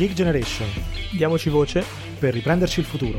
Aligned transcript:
Geek 0.00 0.14
Generation. 0.14 0.66
Diamoci 1.12 1.50
voce 1.50 1.84
per 2.18 2.32
riprenderci 2.32 2.80
il 2.80 2.86
futuro. 2.86 3.18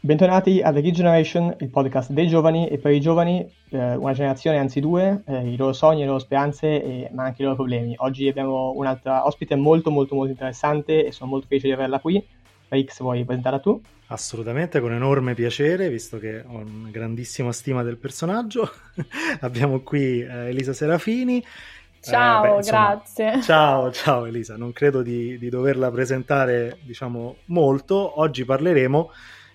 Bentornati 0.00 0.60
a 0.60 0.70
The 0.70 0.82
Geek 0.82 0.94
Generation, 0.96 1.56
il 1.60 1.70
podcast 1.70 2.10
dei 2.10 2.28
giovani 2.28 2.68
e 2.68 2.76
per 2.76 2.92
i 2.92 3.00
giovani, 3.00 3.50
eh, 3.70 3.94
una 3.94 4.12
generazione 4.12 4.58
anzi 4.58 4.80
due, 4.80 5.22
eh, 5.28 5.48
i 5.50 5.56
loro 5.56 5.72
sogni, 5.72 6.00
le 6.00 6.06
loro 6.08 6.18
speranze, 6.18 6.66
e, 6.66 7.08
ma 7.14 7.24
anche 7.24 7.40
i 7.40 7.44
loro 7.46 7.56
problemi. 7.56 7.94
Oggi 7.96 8.28
abbiamo 8.28 8.72
un'altra 8.76 9.24
ospite 9.24 9.56
molto 9.56 9.90
molto 9.90 10.14
molto 10.14 10.32
interessante 10.32 11.06
e 11.06 11.10
sono 11.10 11.30
molto 11.30 11.46
felice 11.46 11.68
di 11.68 11.72
averla 11.72 12.00
qui. 12.00 12.22
X, 12.80 13.00
vuoi 13.00 13.24
presentarla 13.24 13.58
tu? 13.58 13.80
Assolutamente, 14.06 14.80
con 14.80 14.92
enorme 14.92 15.34
piacere, 15.34 15.88
visto 15.88 16.18
che 16.18 16.42
ho 16.46 16.58
una 16.58 16.90
grandissima 16.90 17.52
stima 17.52 17.82
del 17.82 17.96
personaggio. 17.96 18.70
abbiamo 19.40 19.80
qui 19.80 20.20
eh, 20.20 20.48
Elisa 20.48 20.72
Serafini. 20.72 21.42
Ciao, 22.00 22.44
eh, 22.44 22.48
beh, 22.48 22.56
insomma, 22.56 22.86
grazie. 22.94 23.40
Ciao, 23.42 23.92
ciao 23.92 24.26
Elisa, 24.26 24.56
non 24.56 24.72
credo 24.72 25.02
di, 25.02 25.38
di 25.38 25.48
doverla 25.48 25.90
presentare, 25.90 26.78
diciamo, 26.82 27.36
molto. 27.46 28.20
Oggi 28.20 28.44
parleremo 28.44 29.10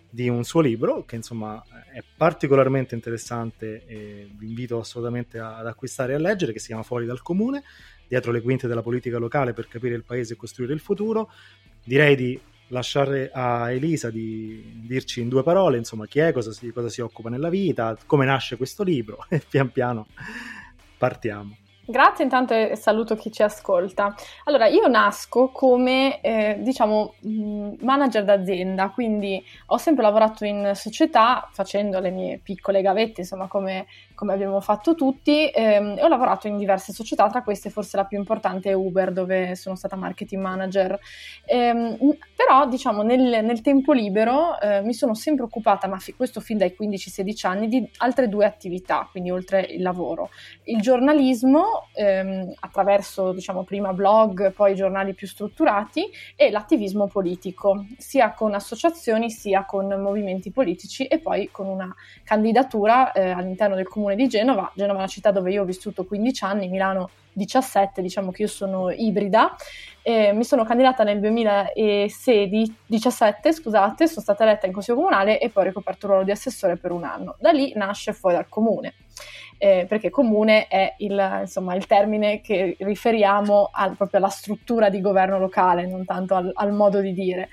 di 0.09 0.29
un 0.29 0.43
suo 0.43 0.61
libro 0.61 1.03
che 1.03 1.17
insomma 1.17 1.61
è 1.93 2.01
particolarmente 2.15 2.95
interessante 2.95 3.85
e 3.85 4.29
vi 4.35 4.47
invito 4.47 4.79
assolutamente 4.79 5.37
ad 5.37 5.67
acquistare 5.67 6.13
e 6.13 6.15
a 6.15 6.19
leggere 6.19 6.53
che 6.53 6.59
si 6.59 6.67
chiama 6.67 6.83
Fuori 6.83 7.05
dal 7.05 7.21
comune, 7.21 7.63
dietro 8.07 8.31
le 8.31 8.41
quinte 8.41 8.67
della 8.67 8.81
politica 8.81 9.17
locale 9.17 9.53
per 9.53 9.67
capire 9.67 9.95
il 9.95 10.03
paese 10.03 10.33
e 10.33 10.37
costruire 10.37 10.73
il 10.73 10.79
futuro. 10.79 11.29
Direi 11.83 12.15
di 12.15 12.39
lasciare 12.67 13.29
a 13.33 13.71
Elisa 13.71 14.09
di 14.09 14.81
dirci 14.85 15.21
in 15.21 15.29
due 15.29 15.43
parole 15.43 15.77
insomma 15.77 16.05
chi 16.05 16.19
è, 16.19 16.31
cosa 16.31 16.51
si, 16.51 16.71
cosa 16.71 16.89
si 16.89 17.01
occupa 17.01 17.29
nella 17.29 17.49
vita, 17.49 17.97
come 18.05 18.25
nasce 18.25 18.57
questo 18.57 18.83
libro 18.83 19.25
e 19.29 19.41
pian 19.47 19.71
piano 19.71 20.07
partiamo. 20.97 21.55
Grazie 21.89 22.25
intanto 22.25 22.53
e 22.53 22.75
saluto 22.75 23.15
chi 23.15 23.31
ci 23.31 23.43
ascolta. 23.43 24.13
Allora, 24.43 24.67
io 24.67 24.87
nasco 24.89 25.51
come, 25.53 26.19
eh, 26.19 26.57
diciamo, 26.59 27.13
mm, 27.25 27.75
manager 27.79 28.25
d'azienda, 28.25 28.89
quindi 28.89 29.41
ho 29.67 29.77
sempre 29.77 30.03
lavorato 30.03 30.43
in 30.43 30.71
società 30.75 31.47
facendo 31.49 32.01
le 32.01 32.09
mie 32.11 32.39
piccole 32.43 32.81
gavette, 32.81 33.21
insomma, 33.21 33.47
come, 33.47 33.85
come 34.15 34.33
abbiamo 34.33 34.59
fatto 34.59 34.95
tutti, 34.95 35.49
ehm, 35.49 35.95
e 35.97 36.03
ho 36.03 36.09
lavorato 36.09 36.47
in 36.47 36.57
diverse 36.57 36.91
società, 36.91 37.29
tra 37.29 37.41
queste 37.41 37.69
forse 37.69 37.95
la 37.95 38.03
più 38.03 38.17
importante 38.17 38.69
è 38.69 38.73
Uber, 38.73 39.13
dove 39.13 39.55
sono 39.55 39.77
stata 39.77 39.95
marketing 39.95 40.41
manager. 40.41 40.99
Ehm, 41.45 41.97
però, 42.35 42.67
diciamo, 42.67 43.01
nel, 43.01 43.43
nel 43.45 43.61
tempo 43.61 43.93
libero 43.93 44.59
eh, 44.59 44.81
mi 44.81 44.93
sono 44.93 45.13
sempre 45.13 45.45
occupata, 45.45 45.87
ma 45.87 45.97
fi- 45.99 46.13
questo 46.13 46.39
fin 46.41 46.57
dai 46.57 46.73
15-16 46.75 47.47
anni, 47.47 47.67
di 47.69 47.89
altre 47.97 48.27
due 48.27 48.45
attività, 48.45 49.07
quindi 49.09 49.31
oltre 49.31 49.61
il 49.61 49.81
lavoro. 49.81 50.29
Il 50.63 50.81
giornalismo 50.81 51.76
ehm, 51.93 52.53
attraverso 52.59 53.31
diciamo 53.31 53.63
prima 53.63 53.93
blog, 53.93 54.53
poi 54.53 54.75
giornali 54.75 55.13
più 55.13 55.27
strutturati 55.27 56.09
e 56.35 56.49
l'attivismo 56.49 57.07
politico, 57.07 57.85
sia 57.97 58.33
con 58.33 58.53
associazioni 58.53 59.29
sia 59.29 59.65
con 59.65 59.87
movimenti 59.87 60.51
politici 60.51 61.05
e 61.05 61.19
poi 61.19 61.49
con 61.51 61.67
una 61.67 61.93
candidatura 62.23 63.11
eh, 63.11 63.29
all'interno 63.29 63.75
del 63.75 63.87
comune 63.87 64.15
di 64.15 64.27
Genova. 64.27 64.71
Genova 64.75 64.99
è 64.99 65.01
una 65.01 65.07
città 65.07 65.31
dove 65.31 65.51
io 65.51 65.63
ho 65.63 65.65
vissuto 65.65 66.05
15 66.05 66.43
anni, 66.43 66.67
Milano 66.67 67.09
17, 67.37 68.01
diciamo 68.01 68.31
che 68.31 68.41
io 68.43 68.47
sono 68.47 68.89
ibrida. 68.89 69.55
Eh, 70.01 70.31
mi 70.33 70.43
sono 70.43 70.65
candidata 70.65 71.03
nel 71.03 71.19
2017, 71.19 73.51
scusate, 73.51 74.07
sono 74.07 74.21
stata 74.21 74.43
eletta 74.43 74.65
in 74.65 74.73
consiglio 74.73 74.97
comunale 74.97 75.39
e 75.39 75.49
poi 75.49 75.65
ho 75.65 75.67
ricoperto 75.67 76.05
il 76.05 76.11
ruolo 76.11 76.25
di 76.25 76.31
assessore 76.31 76.77
per 76.77 76.91
un 76.91 77.03
anno. 77.03 77.35
Da 77.39 77.51
lì 77.51 77.73
nasce 77.75 78.13
fuori 78.13 78.35
dal 78.35 78.49
comune 78.49 78.93
eh, 79.57 79.85
perché 79.87 80.09
comune 80.09 80.67
è 80.67 80.95
il, 80.97 81.39
insomma, 81.41 81.75
il, 81.75 81.85
termine 81.85 82.41
che 82.41 82.75
riferiamo 82.79 83.69
al, 83.71 83.95
proprio 83.95 84.19
alla 84.19 84.29
struttura 84.29 84.89
di 84.89 85.01
governo 85.01 85.39
locale, 85.39 85.87
non 85.87 86.05
tanto 86.05 86.35
al, 86.35 86.51
al 86.53 86.71
modo 86.73 87.01
di 87.01 87.13
dire. 87.13 87.49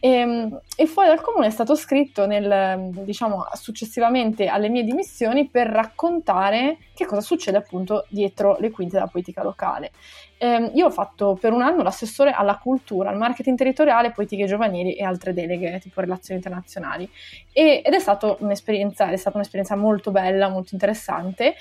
E, 0.00 0.08
ehm, 0.08 0.60
e, 0.76 0.86
fuori 0.86 1.08
dal 1.08 1.20
comune 1.20 1.46
è 1.46 1.50
stato 1.50 1.74
scritto 1.74 2.26
nel, 2.26 2.90
diciamo, 3.04 3.46
successivamente 3.54 4.46
alle 4.46 4.68
mie 4.68 4.84
dimissioni 4.84 5.48
per 5.48 5.68
raccontare 5.68 6.78
che 6.94 7.04
cosa 7.04 7.20
succede 7.20 7.56
appunto 7.56 8.06
dietro 8.08 8.56
le 8.60 8.70
quinte 8.70 8.94
della 8.94 9.08
politica 9.08 9.42
locale. 9.42 9.90
Eh, 10.38 10.70
io 10.74 10.86
ho 10.86 10.90
fatto 10.90 11.36
per 11.40 11.52
un 11.52 11.62
anno 11.62 11.82
l'assessore 11.82 12.30
alla 12.30 12.58
cultura, 12.58 13.10
al 13.10 13.16
marketing 13.16 13.56
territoriale, 13.56 14.12
politiche 14.12 14.46
giovanili 14.46 14.94
e 14.94 15.04
altre 15.04 15.32
deleghe, 15.32 15.80
tipo 15.80 16.00
relazioni 16.00 16.40
internazionali. 16.40 17.10
E, 17.52 17.82
ed 17.84 17.92
è, 17.92 18.36
un'esperienza, 18.38 19.10
è 19.10 19.16
stata 19.16 19.36
un'esperienza 19.36 19.74
molto 19.74 20.10
bella, 20.10 20.48
molto 20.48 20.70
interessante 20.72 21.54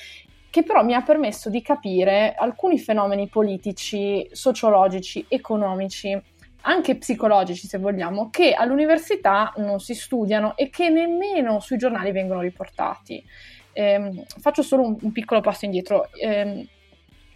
che 0.49 0.63
però 0.63 0.83
mi 0.83 0.93
ha 0.93 1.01
permesso 1.01 1.49
di 1.49 1.61
capire 1.61 2.33
alcuni 2.33 2.79
fenomeni 2.79 3.27
politici, 3.27 4.27
sociologici, 4.31 5.25
economici 5.27 6.19
anche 6.67 6.97
psicologici 6.97 7.65
se 7.65 7.77
vogliamo, 7.77 8.29
che 8.29 8.53
all'università 8.53 9.53
non 9.57 9.79
si 9.79 9.95
studiano 9.95 10.55
e 10.57 10.69
che 10.69 10.89
nemmeno 10.89 11.59
sui 11.59 11.77
giornali 11.77 12.11
vengono 12.11 12.41
riportati. 12.41 13.23
Eh, 13.71 14.25
faccio 14.39 14.61
solo 14.61 14.83
un, 14.83 14.97
un, 14.99 15.11
piccolo 15.13 15.39
passo 15.39 15.65
indietro. 15.65 16.09
Eh, 16.11 16.67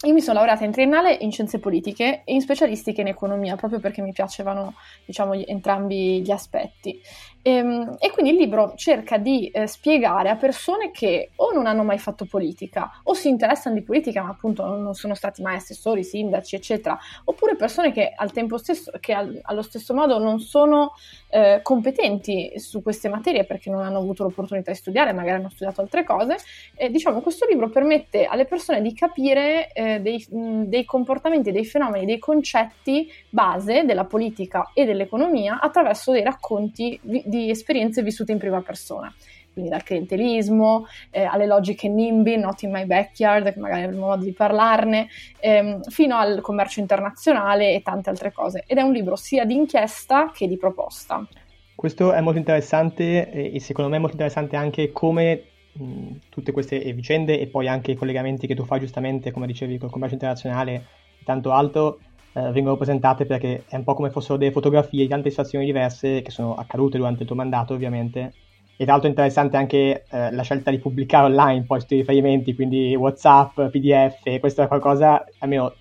io 0.04 0.14
mi 0.14 0.22
sono 0.22 0.40
laureata 0.40 0.66
in 0.66 0.72
triennale 0.72 1.14
in 1.14 1.32
scienze 1.32 1.60
politiche 1.60 2.24
e 2.26 2.34
in 2.34 2.42
specialistiche 2.42 3.02
in 3.02 3.08
economia, 3.08 3.56
proprio 3.56 3.80
perché 3.80 4.02
mi 4.02 4.12
piacevano 4.12 4.74
diciamo, 5.06 5.34
entrambi 5.34 6.22
gli 6.22 6.32
aspetti. 6.32 7.00
E, 7.42 7.52
ehm, 7.52 7.96
e, 8.00 8.12
quindi 8.12 8.32
il 8.32 8.38
libro 8.38 8.74
cerca 8.76 9.18
di 9.18 9.48
eh, 9.48 9.68
spiegare 9.68 10.30
a 10.30 10.36
persone 10.36 10.92
che 10.92 11.32
o 11.36 11.52
non 11.52 11.66
hanno 11.66 11.84
mai 11.84 11.98
fatto 11.98 12.26
politica 12.26 13.02
o 13.04 13.14
si 13.14 13.30
interessano 13.30 13.76
di 13.76 13.82
politica 13.82 14.22
ma 14.22 14.30
appunto 14.30 14.66
non 14.66 14.94
sono 14.94 15.16
stati 15.16 15.42
mai 15.42 15.56
assessori, 15.56 16.04
sindaci 16.04 16.56
eccetera, 16.56 16.98
oppure 17.26 17.56
persone 17.56 17.92
che, 17.92 18.14
al 18.16 18.32
stesso, 18.58 18.92
che 19.00 19.14
al, 19.14 19.40
allo 19.44 19.62
stesso 19.62 19.94
modo 19.94 20.20
non 20.20 20.40
sono 20.40 20.94
eh, 21.30 21.60
competenti 21.64 22.54
su 22.60 22.82
queste 22.82 23.10
materie 23.10 23.46
perché 23.46 23.70
non 23.70 23.82
hanno 23.82 23.98
avuto 23.98 24.24
l'opportunità 24.24 24.72
di 24.72 24.78
studiare, 24.78 25.14
magari 25.14 25.40
hanno 25.40 25.50
studiato 25.50 25.82
altre 25.82 26.04
cose. 26.04 26.38
E, 26.76 26.90
diciamo 26.90 27.22
questo 27.22 27.46
libro 27.48 27.70
permette 27.70 28.26
alle 28.26 28.46
persone 28.46 28.82
di 28.82 28.94
capire 28.94 29.72
eh, 29.74 30.00
dei, 30.00 30.26
mh, 30.30 30.64
dei 30.64 30.86
comportamenti, 30.86 31.52
dei 31.52 31.66
fenomeni, 31.66 32.06
dei 32.06 32.20
concetti 32.20 33.12
base 33.32 33.84
della 33.86 34.06
politica 34.06 34.72
e 34.74 34.86
dell'economia 34.86 35.60
attraverso 35.60 36.12
dei 36.12 36.24
racconti 36.24 37.00
di, 37.02 37.24
di 37.26 37.50
esperienze 37.50 38.04
vissute 38.04 38.32
in 38.32 38.38
prima 38.38 38.62
persona 38.62 39.12
quindi 39.54 39.70
dal 39.70 39.84
clientelismo 39.84 40.88
eh, 41.10 41.24
alle 41.24 41.46
logiche 41.46 41.90
NIMBY, 41.90 42.38
not 42.38 42.62
in 42.62 42.72
my 42.72 42.86
backyard, 42.86 43.52
che 43.52 43.60
magari 43.60 43.84
avremo 43.84 44.08
modo 44.08 44.24
di 44.24 44.32
parlarne, 44.32 45.08
ehm, 45.40 45.82
fino 45.84 46.16
al 46.16 46.42
commercio 46.42 46.80
internazionale 46.80 47.74
e 47.74 47.82
tante 47.82 48.10
altre 48.10 48.32
cose. 48.32 48.64
Ed 48.66 48.78
è 48.78 48.82
un 48.82 48.94
libro 48.94 49.16
sia 49.16 49.46
di 49.46 49.56
inchiesta 49.56 50.32
che 50.34 50.48
di 50.48 50.58
proposta. 50.58 51.28
Questo 51.76 52.14
è 52.14 52.22
molto 52.22 52.38
interessante 52.38 53.30
e 53.32 53.60
secondo 53.60 53.90
me 53.90 53.98
è 53.98 54.00
molto 54.00 54.16
interessante 54.16 54.56
anche 54.56 54.92
come 54.92 55.44
mh, 55.74 56.12
tutte 56.30 56.52
queste 56.52 56.80
vicende 56.94 57.40
e 57.40 57.48
poi 57.48 57.68
anche 57.68 57.92
i 57.92 57.96
collegamenti 57.96 58.46
che 58.46 58.56
tu 58.56 58.66
fai 58.66 58.80
giustamente, 58.80 59.32
come 59.32 59.48
dicevi, 59.48 59.78
col 59.78 59.90
commercio 59.90 60.14
internazionale 60.14 60.74
e 61.20 61.24
tanto 61.24 61.52
altro, 61.52 62.00
eh, 62.34 62.52
vengono 62.52 62.78
presentate 62.78 63.26
perché 63.26 63.64
è 63.68 63.76
un 63.76 63.84
po' 63.84 63.94
come 63.94 64.10
fossero 64.10 64.38
delle 64.38 64.52
fotografie 64.52 65.04
di 65.04 65.10
tante 65.10 65.30
situazioni 65.30 65.66
diverse 65.66 66.22
che 66.22 66.32
sono 66.32 66.56
accadute 66.56 66.98
durante 66.98 67.22
il 67.22 67.28
tuo 67.28 67.36
mandato 67.36 67.74
ovviamente 67.74 68.34
e 68.82 68.84
tra 68.84 68.94
l'altro 68.94 69.10
è 69.10 69.12
interessante 69.12 69.58
anche 69.58 70.06
eh, 70.10 70.32
la 70.32 70.42
scelta 70.42 70.72
di 70.72 70.80
pubblicare 70.80 71.28
online 71.28 71.60
poi 71.60 71.78
questi 71.78 71.98
riferimenti, 71.98 72.56
quindi 72.56 72.96
WhatsApp, 72.96 73.60
PDF, 73.70 74.40
questo 74.40 74.64
è 74.64 74.68
qualcosa 74.68 75.24
almeno 75.38 75.76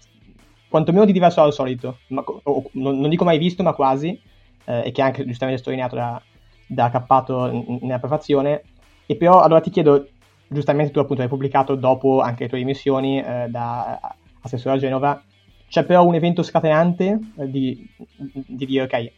quantomeno 0.69 1.06
di 1.06 1.12
diverso 1.12 1.40
dal 1.40 1.54
solito, 1.54 2.00
ma, 2.08 2.22
o, 2.26 2.62
non, 2.72 2.98
non, 2.98 3.08
dico 3.08 3.25
mai 3.25 3.38
visto 3.38 3.62
ma 3.62 3.72
quasi, 3.72 4.20
eh, 4.66 4.82
e 4.84 4.92
che 4.92 5.00
è 5.00 5.04
anche 5.04 5.25
giustamente 5.25 5.62
sottolineato 5.62 5.96
da, 5.96 6.22
da 6.66 6.90
Cappato 6.90 7.78
nella 7.80 7.98
prefazione. 7.98 8.62
E 9.06 9.16
però 9.16 9.40
allora 9.40 9.60
ti 9.60 9.70
chiedo, 9.70 10.06
giustamente 10.46 10.92
tu 10.92 10.98
appunto 10.98 11.22
hai 11.22 11.28
pubblicato 11.28 11.76
dopo 11.76 12.20
anche 12.20 12.42
le 12.42 12.48
tue 12.50 12.58
dimissioni 12.58 13.19
eh, 13.19 13.46
da 13.48 13.98
assessore 14.42 14.76
a 14.76 14.78
Genova, 14.78 15.22
c'è 15.70 15.84
però 15.84 16.05
un 16.05 16.17
evento 16.17 16.43
scatenante 16.43 17.19
eh, 17.37 17.49
di, 17.49 17.88
di, 18.17 18.67
dire 18.67 18.82
ok, 18.82 19.12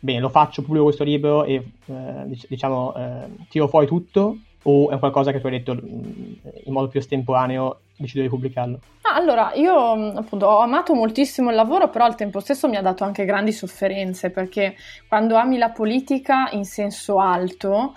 bene, 0.00 0.20
lo 0.20 0.30
faccio, 0.30 0.62
pubblico 0.62 0.84
questo 0.84 1.04
libro 1.04 1.44
e 1.44 1.62
eh, 1.84 2.38
diciamo 2.48 2.94
eh, 2.96 3.28
tiro 3.50 3.68
fuori 3.68 3.86
tutto 3.86 4.38
o 4.62 4.88
è 4.88 4.98
qualcosa 4.98 5.32
che 5.32 5.40
tu 5.40 5.46
hai 5.46 5.52
detto 5.52 5.74
mm, 5.74 6.32
in 6.64 6.72
modo 6.72 6.88
più 6.88 6.98
estemporaneo 6.98 7.80
decido 7.98 8.22
di 8.22 8.28
pubblicarlo? 8.28 8.80
Ah, 9.02 9.14
allora, 9.14 9.52
io 9.54 9.96
mm, 9.96 10.16
appunto 10.16 10.46
ho 10.46 10.58
amato 10.58 10.94
moltissimo 10.94 11.50
il 11.50 11.56
lavoro, 11.56 11.90
però 11.90 12.04
al 12.04 12.14
tempo 12.14 12.40
stesso 12.40 12.68
mi 12.68 12.76
ha 12.76 12.82
dato 12.82 13.04
anche 13.04 13.24
grandi 13.24 13.52
sofferenze 13.52 14.30
perché 14.30 14.76
quando 15.06 15.36
ami 15.36 15.58
la 15.58 15.70
politica 15.70 16.48
in 16.52 16.64
senso 16.64 17.18
alto 17.18 17.94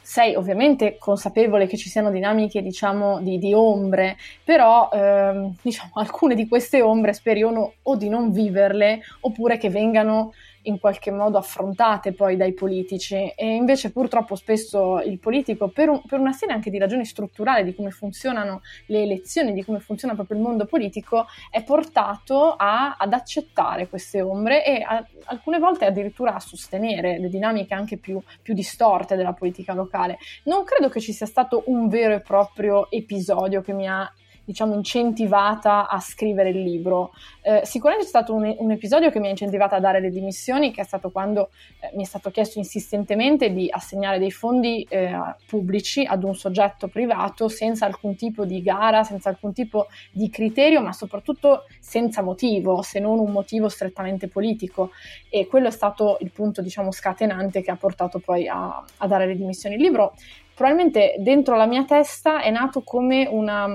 sei 0.00 0.34
ovviamente 0.34 0.96
consapevole 0.98 1.66
che 1.66 1.76
ci 1.76 1.90
siano 1.90 2.10
dinamiche, 2.10 2.62
diciamo, 2.62 3.20
di, 3.20 3.38
di 3.38 3.52
ombre, 3.52 4.16
però 4.42 4.88
ehm, 4.92 5.54
diciamo, 5.60 5.92
alcune 6.00 6.34
di 6.34 6.48
queste 6.48 6.80
ombre 6.80 7.12
speri 7.12 7.42
o, 7.42 7.96
di 7.96 8.08
non 8.08 8.30
viverle 8.32 9.00
oppure 9.20 9.58
che 9.58 9.68
vengano 9.68 10.32
in 10.62 10.78
qualche 10.78 11.10
modo 11.10 11.38
affrontate 11.38 12.12
poi 12.12 12.36
dai 12.36 12.52
politici 12.52 13.32
e 13.34 13.54
invece 13.54 13.92
purtroppo 13.92 14.34
spesso 14.34 15.00
il 15.00 15.18
politico 15.18 15.68
per, 15.68 15.88
un, 15.88 16.02
per 16.06 16.18
una 16.18 16.32
serie 16.32 16.54
anche 16.54 16.70
di 16.70 16.78
ragioni 16.78 17.04
strutturali 17.04 17.64
di 17.64 17.74
come 17.74 17.90
funzionano 17.90 18.60
le 18.86 19.02
elezioni, 19.02 19.52
di 19.52 19.64
come 19.64 19.80
funziona 19.80 20.14
proprio 20.14 20.36
il 20.36 20.42
mondo 20.42 20.66
politico, 20.66 21.26
è 21.50 21.62
portato 21.62 22.52
a, 22.52 22.96
ad 22.98 23.12
accettare 23.12 23.88
queste 23.88 24.20
ombre 24.20 24.64
e 24.64 24.82
a, 24.82 25.04
alcune 25.24 25.58
volte 25.58 25.86
addirittura 25.86 26.34
a 26.34 26.40
sostenere 26.40 27.18
le 27.18 27.28
dinamiche 27.28 27.74
anche 27.74 27.96
più, 27.96 28.20
più 28.42 28.54
distorte 28.54 29.16
della 29.16 29.32
politica 29.32 29.72
locale. 29.72 30.18
Non 30.44 30.64
credo 30.64 30.88
che 30.88 31.00
ci 31.00 31.12
sia 31.12 31.26
stato 31.26 31.62
un 31.66 31.88
vero 31.88 32.14
e 32.14 32.20
proprio 32.20 32.90
episodio 32.90 33.62
che 33.62 33.72
mi 33.72 33.88
ha 33.88 34.10
diciamo, 34.44 34.74
incentivata 34.74 35.88
a 35.88 36.00
scrivere 36.00 36.50
il 36.50 36.62
libro. 36.62 37.12
Eh, 37.42 37.62
sicuramente 37.64 38.04
c'è 38.04 38.10
stato 38.10 38.34
un, 38.34 38.54
un, 38.58 38.70
episodio 38.70 39.10
che 39.10 39.20
mi 39.20 39.26
ha 39.26 39.30
incentivata 39.30 39.76
a 39.76 39.80
dare 39.80 40.00
le 40.00 40.10
dimissioni, 40.10 40.72
che 40.72 40.80
è 40.80 40.84
stato 40.84 41.10
quando 41.10 41.50
eh, 41.80 41.90
mi 41.94 42.02
è 42.02 42.06
stato 42.06 42.30
chiesto 42.30 42.58
insistentemente 42.58 43.52
di 43.52 43.68
assegnare 43.70 44.18
dei 44.18 44.30
fondi 44.30 44.86
eh, 44.88 45.12
pubblici 45.46 46.04
ad 46.04 46.24
un 46.24 46.34
soggetto 46.34 46.88
privato 46.88 47.48
senza 47.48 47.86
alcun 47.86 48.16
tipo 48.16 48.44
di 48.44 48.62
gara, 48.62 49.02
senza 49.04 49.28
alcun 49.28 49.52
tipo 49.52 49.86
di 50.10 50.28
criterio, 50.30 50.80
ma 50.80 50.92
soprattutto 50.92 51.64
senza 51.78 52.22
motivo, 52.22 52.82
se 52.82 52.98
non 52.98 53.18
un 53.18 53.30
motivo 53.30 53.68
strettamente 53.68 54.28
politico. 54.28 54.90
E 55.28 55.46
quello 55.46 55.68
è 55.68 55.72
stato 55.72 56.18
il 56.20 56.30
punto, 56.30 56.60
diciamo, 56.60 56.90
scatenante 56.90 57.62
che 57.62 57.70
ha 57.70 57.76
portato 57.76 58.18
poi 58.18 58.48
a, 58.48 58.84
a 58.96 59.06
dare 59.06 59.26
le 59.26 59.36
dimissioni. 59.36 59.76
Il 59.76 59.82
libro 59.82 60.14
probabilmente 60.60 61.14
dentro 61.18 61.56
la 61.56 61.64
mia 61.64 61.84
testa 61.84 62.42
è 62.42 62.50
nato 62.50 62.82
come 62.82 63.26
una, 63.26 63.66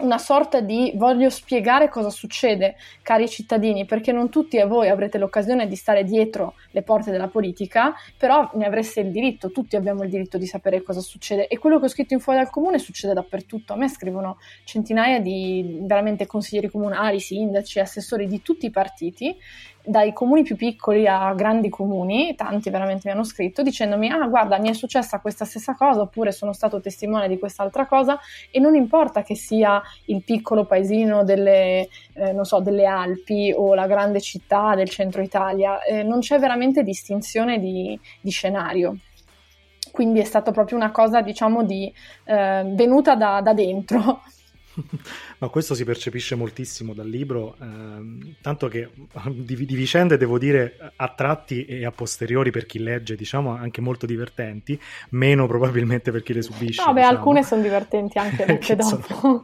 una 0.00 0.18
sorta 0.18 0.60
di 0.60 0.92
voglio 0.96 1.30
spiegare 1.30 1.88
cosa 1.88 2.10
succede, 2.10 2.76
cari 3.02 3.28
cittadini, 3.28 3.84
perché 3.84 4.12
non 4.12 4.28
tutti 4.28 4.56
e 4.56 4.64
voi 4.64 4.88
avrete 4.88 5.18
l'occasione 5.18 5.66
di 5.66 5.76
stare 5.76 6.04
dietro 6.04 6.54
le 6.70 6.82
porte 6.82 7.10
della 7.10 7.28
politica, 7.28 7.94
però 8.16 8.50
ne 8.54 8.66
avreste 8.66 9.00
il 9.00 9.10
diritto, 9.10 9.50
tutti 9.50 9.76
abbiamo 9.76 10.02
il 10.02 10.10
diritto 10.10 10.38
di 10.38 10.46
sapere 10.46 10.82
cosa 10.82 11.00
succede 11.00 11.48
e 11.48 11.58
quello 11.58 11.78
che 11.78 11.86
ho 11.86 11.88
scritto 11.88 12.14
in 12.14 12.20
fuori 12.20 12.38
dal 12.38 12.50
comune 12.50 12.78
succede 12.78 13.14
dappertutto. 13.14 13.72
A 13.72 13.76
me 13.76 13.88
scrivono 13.88 14.38
centinaia 14.64 15.20
di 15.20 15.78
veramente 15.82 16.26
consiglieri 16.26 16.68
comunali, 16.68 17.20
sindaci, 17.20 17.80
assessori 17.80 18.26
di 18.26 18.42
tutti 18.42 18.66
i 18.66 18.70
partiti 18.70 19.36
dai 19.82 20.12
comuni 20.12 20.42
più 20.42 20.56
piccoli 20.56 21.06
a 21.06 21.32
grandi 21.34 21.68
comuni, 21.68 22.34
tanti 22.34 22.70
veramente 22.70 23.02
mi 23.06 23.14
hanno 23.14 23.24
scritto 23.24 23.62
dicendomi 23.62 24.10
ah 24.10 24.26
guarda 24.26 24.58
mi 24.58 24.68
è 24.68 24.72
successa 24.72 25.20
questa 25.20 25.44
stessa 25.44 25.74
cosa 25.74 26.02
oppure 26.02 26.32
sono 26.32 26.52
stato 26.52 26.80
testimone 26.80 27.28
di 27.28 27.38
quest'altra 27.38 27.86
cosa 27.86 28.18
e 28.50 28.60
non 28.60 28.74
importa 28.74 29.22
che 29.22 29.34
sia 29.34 29.82
il 30.06 30.22
piccolo 30.22 30.64
paesino 30.64 31.24
delle, 31.24 31.88
eh, 32.14 32.44
so, 32.44 32.60
delle 32.60 32.86
Alpi 32.86 33.52
o 33.56 33.74
la 33.74 33.86
grande 33.86 34.20
città 34.20 34.74
del 34.74 34.88
centro 34.88 35.22
Italia, 35.22 35.82
eh, 35.82 36.02
non 36.02 36.20
c'è 36.20 36.38
veramente 36.38 36.82
distinzione 36.82 37.58
di, 37.58 37.98
di 38.20 38.30
scenario 38.30 38.96
quindi 39.90 40.20
è 40.20 40.24
stata 40.24 40.52
proprio 40.52 40.76
una 40.76 40.92
cosa, 40.92 41.20
diciamo, 41.20 41.64
di, 41.64 41.92
eh, 42.24 42.62
venuta 42.74 43.16
da, 43.16 43.40
da 43.40 43.52
dentro. 43.52 44.22
Ma 45.38 45.48
questo 45.48 45.74
si 45.74 45.84
percepisce 45.84 46.34
moltissimo 46.34 46.94
dal 46.94 47.08
libro, 47.08 47.56
ehm, 47.60 48.36
tanto 48.40 48.68
che 48.68 48.90
di, 49.30 49.66
di, 49.66 49.74
vicende 49.74 50.16
devo 50.16 50.38
dire 50.38 50.92
a 50.96 51.08
tratti 51.08 51.64
e 51.64 51.84
a 51.84 51.90
posteriori 51.90 52.50
per 52.50 52.66
chi 52.66 52.78
legge, 52.78 53.16
diciamo 53.16 53.54
anche 53.54 53.80
molto 53.80 54.06
divertenti, 54.06 54.80
meno 55.10 55.46
probabilmente 55.46 56.10
per 56.10 56.22
chi 56.22 56.32
le 56.32 56.42
subisce. 56.42 56.82
No, 56.84 56.92
beh, 56.92 57.00
diciamo. 57.00 57.18
alcune 57.18 57.42
sono 57.42 57.62
divertenti 57.62 58.18
anche 58.18 58.44
perché 58.44 58.76
dopo. 58.76 59.42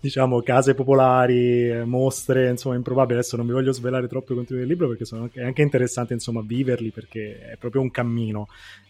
diciamo 0.00 0.40
case 0.42 0.74
popolari, 0.74 1.84
mostre, 1.84 2.48
insomma 2.50 2.76
improbabili. 2.76 3.18
Adesso 3.18 3.36
non 3.36 3.46
mi 3.46 3.52
voglio 3.52 3.72
svelare 3.72 4.08
troppo 4.08 4.32
i 4.32 4.36
contenuti 4.36 4.66
del 4.66 4.72
libro 4.72 4.88
perché 4.88 5.04
sono, 5.04 5.28
è 5.32 5.44
anche 5.44 5.62
interessante 5.62 6.12
insomma 6.12 6.42
viverli 6.44 6.90
perché 6.90 7.50
è 7.50 7.56
proprio 7.56 7.82
un 7.82 7.90
cammino 7.90 8.48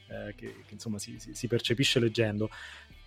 eh, 0.08 0.34
che, 0.34 0.46
che, 0.66 0.74
insomma 0.74 0.98
si, 0.98 1.16
si, 1.18 1.34
si 1.34 1.46
percepisce 1.46 2.00
leggendo. 2.00 2.50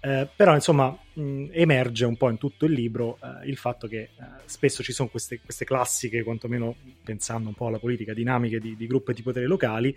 Eh, 0.05 0.27
però 0.35 0.53
insomma 0.53 0.93
mh, 1.13 1.51
emerge 1.53 2.03
un 2.03 2.17
po' 2.17 2.29
in 2.29 2.37
tutto 2.37 2.65
il 2.65 2.73
libro 2.73 3.17
eh, 3.23 3.47
il 3.47 3.55
fatto 3.55 3.87
che 3.87 3.99
eh, 4.01 4.09
spesso 4.43 4.83
ci 4.83 4.91
sono 4.91 5.07
queste, 5.07 5.39
queste, 5.39 5.63
classiche, 5.63 6.23
quantomeno 6.23 6.75
pensando 7.01 7.47
un 7.47 7.55
po' 7.55 7.67
alla 7.67 7.79
politica, 7.79 8.13
dinamiche 8.13 8.59
di, 8.59 8.75
di 8.75 8.85
gruppi 8.85 9.13
di 9.13 9.21
potere 9.21 9.45
locali 9.45 9.95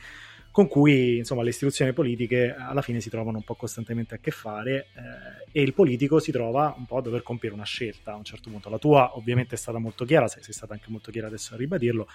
con 0.53 0.69
cui 0.69 1.19
insomma, 1.19 1.43
le 1.43 1.51
istituzioni 1.51 1.93
politiche 1.93 2.55
alla 2.57 2.83
fine 2.83 3.01
si 3.01 3.11
trovano 3.11 3.39
un 3.39 3.43
po' 3.43 3.57
costantemente 3.57 4.15
a 4.15 4.19
che 4.19 4.31
fare 4.31 4.87
eh, 4.95 5.51
e 5.51 5.61
il 5.61 5.75
politico 5.75 6.19
si 6.21 6.31
trova 6.31 6.73
un 6.79 6.87
po' 6.87 6.99
a 6.99 7.03
dover 7.03 7.23
compiere 7.23 7.55
una 7.55 7.65
scelta 7.65 8.13
a 8.13 8.15
un 8.15 8.25
certo 8.25 8.49
punto. 8.49 8.71
La 8.71 8.79
tua 8.79 9.19
ovviamente 9.19 9.57
è 9.57 9.59
stata 9.59 9.79
molto 9.79 10.05
chiara, 10.05 10.29
sei, 10.29 10.43
sei 10.43 10.55
stata 10.55 10.73
anche 10.73 10.87
molto 10.89 11.11
chiara 11.11 11.27
adesso 11.27 11.53
a 11.53 11.57
ribadirlo, 11.59 12.09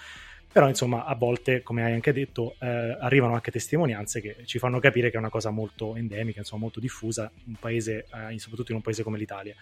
però 0.52 0.68
insomma 0.68 1.06
a 1.06 1.16
volte, 1.16 1.64
come 1.64 1.84
hai 1.84 1.94
anche 1.94 2.12
detto, 2.12 2.56
eh, 2.60 2.68
arrivano 3.00 3.34
anche 3.34 3.52
testimonianze 3.52 4.20
che 4.20 4.36
ci 4.46 4.60
fanno 4.60 4.80
capire 4.80 5.10
che 5.10 5.16
è 5.16 5.20
una 5.20 5.30
cosa 5.30 5.50
molto 5.50 5.96
endemica, 5.96 6.40
insomma 6.40 6.64
molto 6.64 6.80
diffusa, 6.80 7.32
un 7.46 7.56
paese, 7.60 8.06
eh, 8.30 8.38
soprattutto 8.38 8.72
in 8.72 8.78
un 8.78 8.84
paese 8.84 9.04
come 9.04 9.18
l'Italia. 9.18 9.56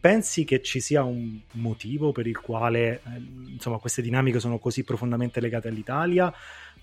Pensi 0.00 0.44
che 0.44 0.62
ci 0.62 0.80
sia 0.80 1.02
un 1.02 1.40
motivo 1.52 2.12
per 2.12 2.26
il 2.26 2.38
quale 2.38 3.00
eh, 3.04 3.22
insomma, 3.48 3.78
queste 3.78 4.02
dinamiche 4.02 4.38
sono 4.38 4.58
così 4.58 4.84
profondamente 4.84 5.40
legate 5.40 5.68
all'Italia? 5.68 6.32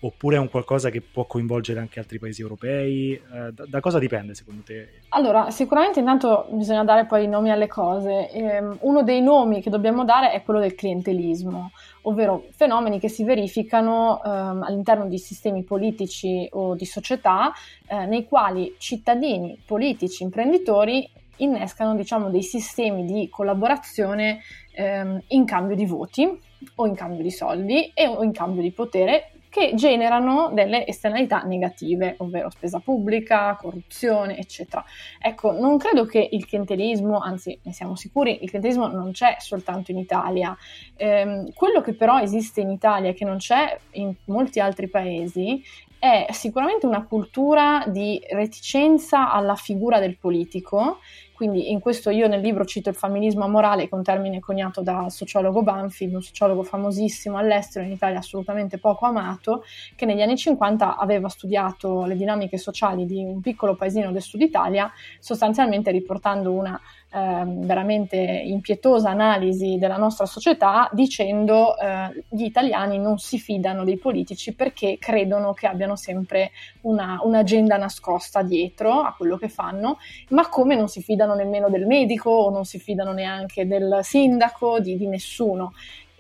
Oppure 0.02 0.36
è 0.36 0.40
un 0.40 0.50
qualcosa 0.50 0.90
che 0.90 1.02
può 1.02 1.26
coinvolgere 1.26 1.80
anche 1.80 2.00
altri 2.00 2.20
paesi 2.20 2.42
europei? 2.42 3.14
Eh, 3.14 3.52
da, 3.52 3.66
da, 3.68 3.80
cosa 3.80 4.00
dipende 4.00 4.34
secondo 4.34 4.62
te? 4.64 5.02
Allora, 5.10 5.50
sicuramente 5.52 6.00
intanto 6.00 6.48
bisogna 6.52 6.84
dare 6.84 7.06
poi 7.06 7.26
i 7.26 7.28
nomi 7.28 7.52
alle 7.52 7.68
cose. 7.68 8.30
Eh, 8.32 8.64
uno 8.80 9.04
dei 9.04 9.22
nomi 9.22 9.62
che 9.62 9.70
dobbiamo 9.70 10.06
dare 10.06 10.32
è 10.32 10.44
quello 10.44 10.60
del 10.60 10.76
clientelismo, 10.76 11.72
ovvero 12.04 12.46
fenomeni 12.52 13.00
che 13.00 13.10
si 13.10 13.24
verificano 13.24 14.22
ehm, 14.24 14.64
all'interno 14.64 15.08
di 15.08 15.18
sistemi 15.18 15.64
politici 15.64 16.48
o 16.52 16.76
di 16.76 16.86
società 16.86 17.52
eh, 17.88 18.06
nei 18.06 18.26
quali 18.26 18.76
cittadini, 18.78 19.60
politici, 19.66 20.24
imprenditori 20.24 21.10
innescano 21.38 21.96
diciamo, 21.96 22.30
dei 22.30 22.44
sistemi 22.44 23.06
di 23.06 23.28
collaborazione 23.30 24.42
ehm, 24.74 25.22
in 25.30 25.46
cambio 25.46 25.76
di 25.76 25.86
voti 25.86 26.28
o 26.76 26.86
in 26.86 26.96
cambio 26.96 27.24
di 27.24 27.32
soldi 27.32 27.92
e, 27.94 28.08
o 28.08 28.24
in 28.24 28.32
cambio 28.32 28.62
di 28.62 28.72
potere 28.72 29.32
che 29.56 29.72
generano 29.74 30.50
delle 30.52 30.86
esternalità 30.86 31.44
negative, 31.44 32.16
ovvero 32.18 32.50
spesa 32.50 32.80
pubblica, 32.80 33.56
corruzione, 33.56 34.38
eccetera. 34.38 34.84
Ecco, 35.18 35.54
non 35.54 35.78
credo 35.78 36.06
che 36.06 36.28
il 36.30 36.46
clientelismo, 36.46 37.20
anzi 37.20 37.58
ne 37.64 37.72
siamo 37.72 37.96
sicuri, 37.96 38.40
il 38.42 38.50
clientelismo 38.50 38.88
non 38.88 39.14
c'è 39.14 39.38
soltanto 39.40 39.92
in 39.92 39.98
Italia. 39.98 40.58
Eh, 40.98 41.54
quello 41.56 41.80
che 41.80 41.94
però 41.94 42.20
esiste 42.20 42.60
in 42.60 42.70
Italia 42.70 43.12
e 43.12 43.14
che 43.14 43.24
non 43.24 43.38
c'è 43.38 43.80
in 43.92 44.14
molti 44.26 44.60
altri 44.60 44.90
paesi 44.90 45.64
è 45.98 46.28
sicuramente 46.32 46.86
una 46.86 47.06
cultura 47.06 47.86
di 47.88 48.22
reticenza 48.32 49.32
alla 49.32 49.56
figura 49.56 50.00
del 50.00 50.18
politico 50.18 51.00
quindi 51.36 51.70
in 51.70 51.82
questo 51.82 52.10
io 52.10 52.28
nel 52.28 52.40
libro 52.40 52.64
cito 52.64 52.90
il 52.90 52.96
femminismo 52.96 53.44
amorale, 53.44 53.84
che 53.84 53.90
è 53.90 53.96
un 53.96 54.04
termine 54.04 54.40
coniato 54.40 54.82
dal 54.82 55.12
sociologo 55.12 55.62
Banfield, 55.62 56.14
un 56.14 56.22
sociologo 56.22 56.64
famosissimo 56.64 57.38
all'estero, 57.38 57.86
in 57.86 57.92
Italia 57.92 58.20
assolutamente 58.20 58.78
poco 58.78 59.06
amato, 59.06 59.64
che 59.96 60.06
negli 60.06 60.22
anni 60.22 60.38
50 60.38 60.96
aveva 60.98 61.28
studiato 61.28 62.06
le 62.06 62.16
dinamiche 62.16 62.58
sociali 62.58 63.06
di 63.06 63.22
un 63.22 63.42
piccolo 63.42 63.76
paesino 63.76 64.14
del 64.14 64.22
sud 64.22 64.42
Italia, 64.42 64.90
sostanzialmente 65.20 65.92
riportando 65.92 66.54
una 66.54 66.80
Ehm, 67.16 67.66
veramente 67.66 68.18
impietosa 68.18 69.10
analisi 69.10 69.78
della 69.78 69.96
nostra 69.96 70.26
società 70.26 70.90
dicendo 70.92 71.78
eh, 71.78 72.26
gli 72.28 72.44
italiani 72.44 73.00
non 73.00 73.20
si 73.20 73.40
fidano 73.40 73.86
dei 73.86 73.98
politici 73.98 74.54
perché 74.54 74.98
credono 75.00 75.54
che 75.54 75.66
abbiano 75.66 75.96
sempre 75.96 76.52
una, 76.82 77.22
un'agenda 77.24 77.78
nascosta 77.78 78.42
dietro 78.42 79.00
a 79.00 79.14
quello 79.16 79.38
che 79.38 79.48
fanno, 79.48 79.98
ma 80.32 80.50
come 80.50 80.76
non 80.76 80.90
si 80.90 81.02
fidano 81.02 81.25
nemmeno 81.34 81.70
del 81.70 81.88
medico 81.88 82.30
o 82.30 82.52
non 82.52 82.66
si 82.66 82.78
fidano 82.78 83.14
neanche 83.14 83.66
del 83.66 84.00
sindaco, 84.04 84.80
di, 84.80 84.98
di 84.98 85.08
nessuno. 85.08 85.74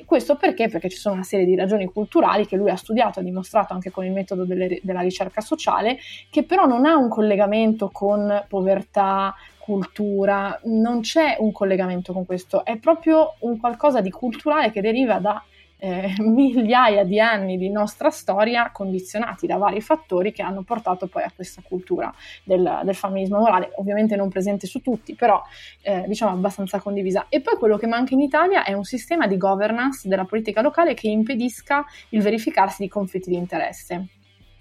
Questo 0.04 0.36
perché? 0.36 0.68
Perché 0.68 0.90
ci 0.90 0.98
sono 0.98 1.16
una 1.16 1.24
serie 1.24 1.46
di 1.46 1.56
ragioni 1.56 1.86
culturali 1.86 2.46
che 2.46 2.56
lui 2.56 2.70
ha 2.70 2.76
studiato, 2.76 3.20
ha 3.20 3.24
dimostrato 3.24 3.74
anche 3.74 3.92
con 3.92 4.06
il 4.06 4.12
metodo 4.12 4.46
delle, 4.46 4.80
della 4.82 5.02
ricerca 5.02 5.42
sociale, 5.42 5.98
che 6.30 6.44
però 6.44 6.66
non 6.66 6.86
ha 6.86 6.96
un 6.96 7.10
collegamento 7.10 7.90
con 7.92 8.44
povertà, 8.48 9.34
cultura, 9.66 10.60
non 10.66 11.02
c'è 11.02 11.38
un 11.40 11.52
collegamento 11.52 12.14
con 12.14 12.24
questo, 12.24 12.64
è 12.64 12.78
proprio 12.78 13.34
un 13.40 13.60
qualcosa 13.60 14.00
di 14.00 14.12
culturale 14.12 14.72
che 14.72 14.80
deriva 14.80 15.18
da 15.18 15.44
eh, 15.77 16.13
migliaia 16.20 17.03
di 17.03 17.20
anni 17.20 17.58
di 17.58 17.70
nostra 17.70 18.10
storia 18.10 18.72
condizionati 18.72 19.48
da 19.48 19.58
vari 19.58 19.82
fattori 19.82 20.32
che 20.32 20.41
hanno 20.41 20.63
portato 20.63 21.08
poi 21.08 21.24
a 21.24 21.32
questa 21.34 21.62
cultura 21.63 22.13
del, 22.44 22.82
del 22.84 22.96
femminismo 22.96 23.39
morale, 23.39 23.72
ovviamente 23.75 24.15
non 24.15 24.29
presente 24.29 24.67
su 24.67 24.82
tutti, 24.82 25.15
però 25.15 25.41
eh, 25.82 26.05
diciamo 26.08 26.32
abbastanza 26.32 26.79
condivisa. 26.79 27.27
E 27.29 27.41
poi 27.41 27.58
quello 27.58 27.77
che 27.77 27.88
manca 27.88 28.13
in 28.13 28.22
Italia 28.22 28.63
è 28.63 28.74
un 28.74 28.84
sistema 28.84 29.27
di 29.27 29.38
governance 29.38 30.08
della 30.08 30.25
politica 30.25 30.62
locale 30.62 30.94
che 30.94 31.08
impedisca 31.08 31.86
il 32.10 32.22
verificarsi 32.22 32.82
di 32.84 32.89
conflitti 32.89 33.29
di 33.29 33.36
interesse. 33.36 34.08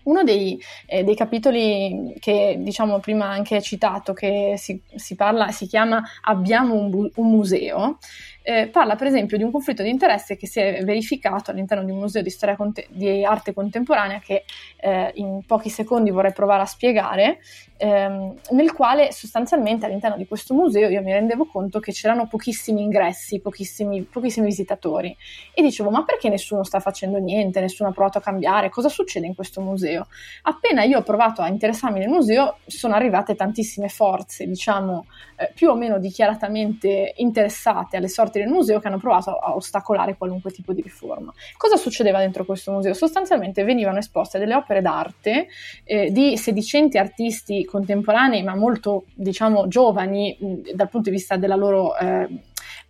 Uno 0.04 0.23
dei, 0.23 0.61
eh, 0.85 1.02
dei, 1.02 1.14
capitoli 1.14 2.14
che 2.21 2.56
diciamo 2.59 2.99
prima 2.99 3.26
anche 3.26 3.62
citato, 3.62 4.12
che 4.12 4.54
si, 4.59 4.78
si, 4.94 5.14
parla, 5.14 5.50
si 5.50 5.66
chiama 5.66 6.02
Abbiamo 6.25 6.75
un, 6.75 6.90
bu- 6.90 7.11
un 7.14 7.30
museo, 7.30 7.99
eh, 8.47 8.69
parla 8.69 8.95
per 8.95 9.07
esempio 9.07 9.39
di 9.39 9.43
un 9.43 9.51
conflitto 9.51 9.83
di 9.83 9.89
interesse 9.89 10.37
che 10.37 10.47
si 10.47 10.61
è 10.61 10.85
verificato 10.85 11.51
all'interno 11.51 11.83
di 11.83 11.91
un 11.91 11.99
museo 11.99 12.21
di, 12.21 12.35
conte- 12.57 12.87
di 12.91 13.25
arte 13.25 13.55
contemporanea 13.55 14.19
che 14.19 14.45
eh, 14.81 15.13
in 15.15 15.41
pochi 15.47 15.71
secondi 15.71 16.11
vorrei 16.11 16.35
provare 16.35 16.61
a 16.61 16.67
spiegare, 16.67 17.39
ehm, 17.79 18.35
nel 18.51 18.73
quale 18.73 19.13
sostanzialmente 19.13 19.87
all'interno 19.87 20.19
di 20.19 20.27
questo 20.27 20.53
museo 20.53 20.91
io 20.91 21.01
mi 21.01 21.13
rendevo 21.13 21.47
conto 21.47 21.81
che 21.81 21.93
c'erano 21.93 22.27
pochissimi 22.27 22.83
ingressi, 22.83 23.41
pochissimi, 23.41 24.03
pochissimi 24.03 24.45
visitatori. 24.47 25.17
E 25.55 25.63
dicevo 25.63 25.89
ma 25.89 26.05
perché 26.05 26.29
nessuno 26.29 26.65
sta 26.65 26.81
facendo 26.81 27.17
niente, 27.17 27.61
nessuno 27.61 27.89
ha 27.89 27.93
provato 27.93 28.19
a 28.19 28.21
cambiare, 28.21 28.69
cosa 28.69 28.91
succede 28.91 29.27
in 29.27 29.35
questo 29.35 29.63
museo? 29.63 30.07
Appena 30.43 30.83
io 30.83 30.99
ho 30.99 31.03
provato 31.03 31.41
a 31.41 31.49
interessarmi 31.49 31.99
nel 31.99 32.09
museo 32.09 32.59
sono 32.67 32.95
arrivate 32.95 33.35
tantissime 33.35 33.89
forze, 33.89 34.47
diciamo 34.47 35.07
eh, 35.37 35.51
più 35.55 35.71
o 35.71 35.75
meno 35.75 35.99
dichiaratamente 35.99 37.15
interessate 37.17 37.97
alle 37.97 38.09
sorti 38.09 38.34
del 38.38 38.49
museo 38.49 38.81
che 38.81 38.88
hanno 38.88 38.99
provato 38.99 39.37
a 39.37 39.55
ostacolare 39.55 40.17
qualunque 40.17 40.50
tipo 40.50 40.73
di 40.73 40.83
riforma. 40.83 41.33
Cosa 41.57 41.76
succedeva 41.76 42.19
dentro 42.19 42.45
questo 42.45 42.73
museo? 42.73 42.95
Sostanzialmente 42.95 43.64
venivano 43.64 43.99
esposte 43.99 44.38
delle 44.38 44.55
opere 44.55 44.81
d'arte 44.81 45.49
eh, 45.85 46.11
di 46.11 46.37
sedicenti 46.37 46.99
artisti 46.99 47.64
contemporanei, 47.64 48.43
ma 48.43 48.55
molto, 48.55 49.05
diciamo, 49.14 49.69
giovani 49.69 50.37
mh, 50.38 50.75
dal 50.75 50.88
punto 50.88 51.11
di 51.11 51.17
vista 51.17 51.37
della 51.37 51.57
loro 51.57 51.97
eh, 51.97 52.29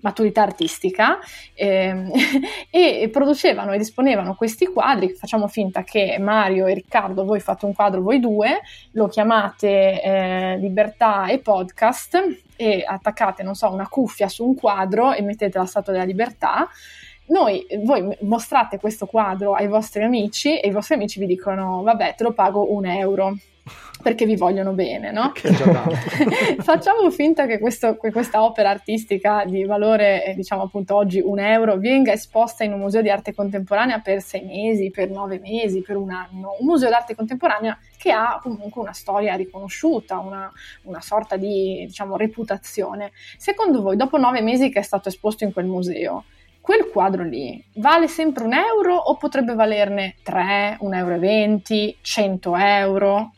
maturità 0.04 0.42
artistica 0.42 1.18
eh, 1.54 2.10
e 2.70 3.08
producevano 3.10 3.72
e 3.72 3.78
disponevano 3.78 4.34
questi 4.34 4.66
quadri, 4.66 5.14
facciamo 5.14 5.48
finta 5.48 5.82
che 5.82 6.18
Mario 6.20 6.66
e 6.66 6.74
Riccardo, 6.74 7.24
voi 7.24 7.40
fate 7.40 7.64
un 7.64 7.74
quadro 7.74 8.02
voi 8.02 8.20
due, 8.20 8.60
lo 8.92 9.08
chiamate 9.08 10.02
eh, 10.02 10.58
Libertà 10.58 11.26
e 11.26 11.38
Podcast 11.38 12.42
e 12.54 12.84
attaccate, 12.86 13.42
non 13.42 13.54
so, 13.54 13.72
una 13.72 13.88
cuffia 13.88 14.28
su 14.28 14.46
un 14.46 14.54
quadro 14.54 15.12
e 15.12 15.22
mettete 15.22 15.58
la 15.58 15.66
Statua 15.66 15.92
della 15.92 16.04
Libertà, 16.04 16.68
noi, 17.26 17.66
voi 17.82 18.14
mostrate 18.20 18.78
questo 18.78 19.06
quadro 19.06 19.54
ai 19.54 19.66
vostri 19.66 20.02
amici 20.02 20.60
e 20.60 20.68
i 20.68 20.70
vostri 20.70 20.96
amici 20.96 21.18
vi 21.18 21.24
dicono 21.24 21.82
vabbè 21.82 22.16
te 22.16 22.22
lo 22.22 22.34
pago 22.34 22.74
un 22.74 22.84
euro 22.84 23.38
perché 24.02 24.26
vi 24.26 24.36
vogliono 24.36 24.72
bene, 24.72 25.10
no? 25.10 25.32
Facciamo 26.60 27.10
finta 27.10 27.46
che, 27.46 27.58
questo, 27.58 27.96
che, 27.96 28.12
questa 28.12 28.42
opera 28.42 28.68
artistica 28.68 29.44
di 29.46 29.64
valore, 29.64 30.24
eh, 30.26 30.34
diciamo 30.34 30.62
appunto 30.62 30.94
oggi 30.94 31.20
un 31.20 31.38
euro, 31.38 31.78
venga 31.78 32.12
esposta 32.12 32.64
in 32.64 32.74
un 32.74 32.80
museo 32.80 33.00
di 33.00 33.08
arte 33.08 33.34
contemporanea 33.34 34.00
per 34.00 34.20
sei 34.20 34.44
mesi, 34.44 34.90
per 34.90 35.08
nove 35.08 35.38
mesi, 35.38 35.80
per 35.80 35.96
un 35.96 36.10
anno. 36.10 36.56
Un 36.60 36.66
museo 36.66 36.90
d'arte 36.90 37.14
contemporanea 37.14 37.78
che 37.96 38.12
ha 38.12 38.38
comunque 38.42 38.82
una 38.82 38.92
storia 38.92 39.34
riconosciuta, 39.36 40.18
una, 40.18 40.52
una 40.82 41.00
sorta 41.00 41.36
di, 41.36 41.84
diciamo, 41.86 42.16
reputazione. 42.16 43.12
Secondo 43.38 43.80
voi, 43.80 43.96
dopo 43.96 44.18
nove 44.18 44.42
mesi 44.42 44.68
che 44.68 44.80
è 44.80 44.82
stato 44.82 45.08
esposto 45.08 45.44
in 45.44 45.52
quel 45.52 45.66
museo, 45.66 46.24
quel 46.60 46.88
quadro 46.90 47.24
lì 47.24 47.62
vale 47.74 48.08
sempre 48.08 48.44
un 48.44 48.54
euro 48.54 48.94
o 48.94 49.16
potrebbe 49.16 49.54
valerne 49.54 50.16
3, 50.22 50.78
1,20 50.80 50.92
euro, 50.96 51.94
100 52.00 52.56
euro? 52.56 53.32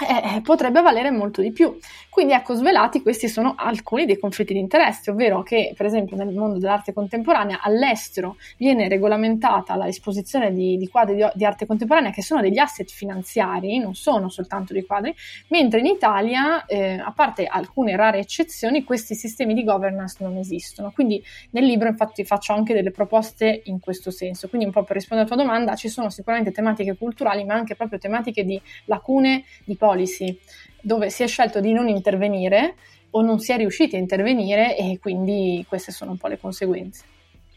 Eh, 0.00 0.36
eh, 0.36 0.40
potrebbe 0.42 0.80
valere 0.80 1.10
molto 1.10 1.42
di 1.42 1.50
più. 1.52 1.76
Quindi 2.18 2.34
ecco, 2.34 2.54
svelati 2.54 3.00
questi 3.00 3.28
sono 3.28 3.54
alcuni 3.56 4.04
dei 4.04 4.18
conflitti 4.18 4.52
di 4.52 4.58
interesse, 4.58 5.12
ovvero 5.12 5.44
che 5.44 5.72
per 5.76 5.86
esempio 5.86 6.16
nel 6.16 6.34
mondo 6.34 6.58
dell'arte 6.58 6.92
contemporanea 6.92 7.60
all'estero 7.62 8.38
viene 8.56 8.88
regolamentata 8.88 9.76
l'esposizione 9.76 10.52
di, 10.52 10.76
di 10.76 10.88
quadri 10.88 11.14
di, 11.14 11.24
di, 11.34 11.44
arte 11.44 11.64
contemporanea 11.64 12.10
che 12.10 12.22
sono 12.22 12.40
degli 12.40 12.58
asset 12.58 12.90
finanziari, 12.90 13.78
non 13.78 13.94
sono 13.94 14.30
soltanto 14.30 14.72
dei 14.72 14.84
quadri, 14.84 15.14
mentre 15.50 15.78
in 15.78 15.86
Italia, 15.86 16.66
eh, 16.66 16.98
a 16.98 17.12
parte 17.12 17.46
alcune 17.46 17.94
rare 17.94 18.18
eccezioni, 18.18 18.82
questi 18.82 19.14
sistemi 19.14 19.54
di 19.54 19.62
governance 19.62 20.16
non 20.18 20.38
esistono. 20.38 20.90
Quindi 20.90 21.22
nel 21.50 21.66
libro 21.66 21.86
infatti 21.86 22.24
faccio 22.24 22.52
anche 22.52 22.74
delle 22.74 22.90
proposte 22.90 23.62
in 23.66 23.78
questo 23.78 24.10
senso. 24.10 24.48
Quindi 24.48 24.66
un 24.66 24.72
po' 24.72 24.82
per 24.82 24.96
rispondere 24.96 25.30
alla 25.30 25.36
tua 25.36 25.46
domanda, 25.48 25.76
ci 25.76 25.88
sono 25.88 26.10
sicuramente 26.10 26.50
tematiche 26.50 26.96
culturali, 26.96 27.44
ma 27.44 27.54
anche 27.54 27.76
proprio 27.76 28.00
tematiche 28.00 28.42
di 28.42 28.60
lacune 28.86 29.44
di 29.64 29.76
policy 29.76 30.36
dove 30.80 31.10
si 31.10 31.22
è 31.22 31.26
scelto 31.26 31.60
di 31.60 31.72
non 31.72 31.88
intervenire 31.88 32.74
o 33.10 33.22
non 33.22 33.38
si 33.38 33.52
è 33.52 33.56
riusciti 33.56 33.96
a 33.96 33.98
intervenire 33.98 34.76
e 34.76 34.98
quindi 35.00 35.64
queste 35.68 35.92
sono 35.92 36.12
un 36.12 36.18
po' 36.18 36.28
le 36.28 36.38
conseguenze. 36.38 37.04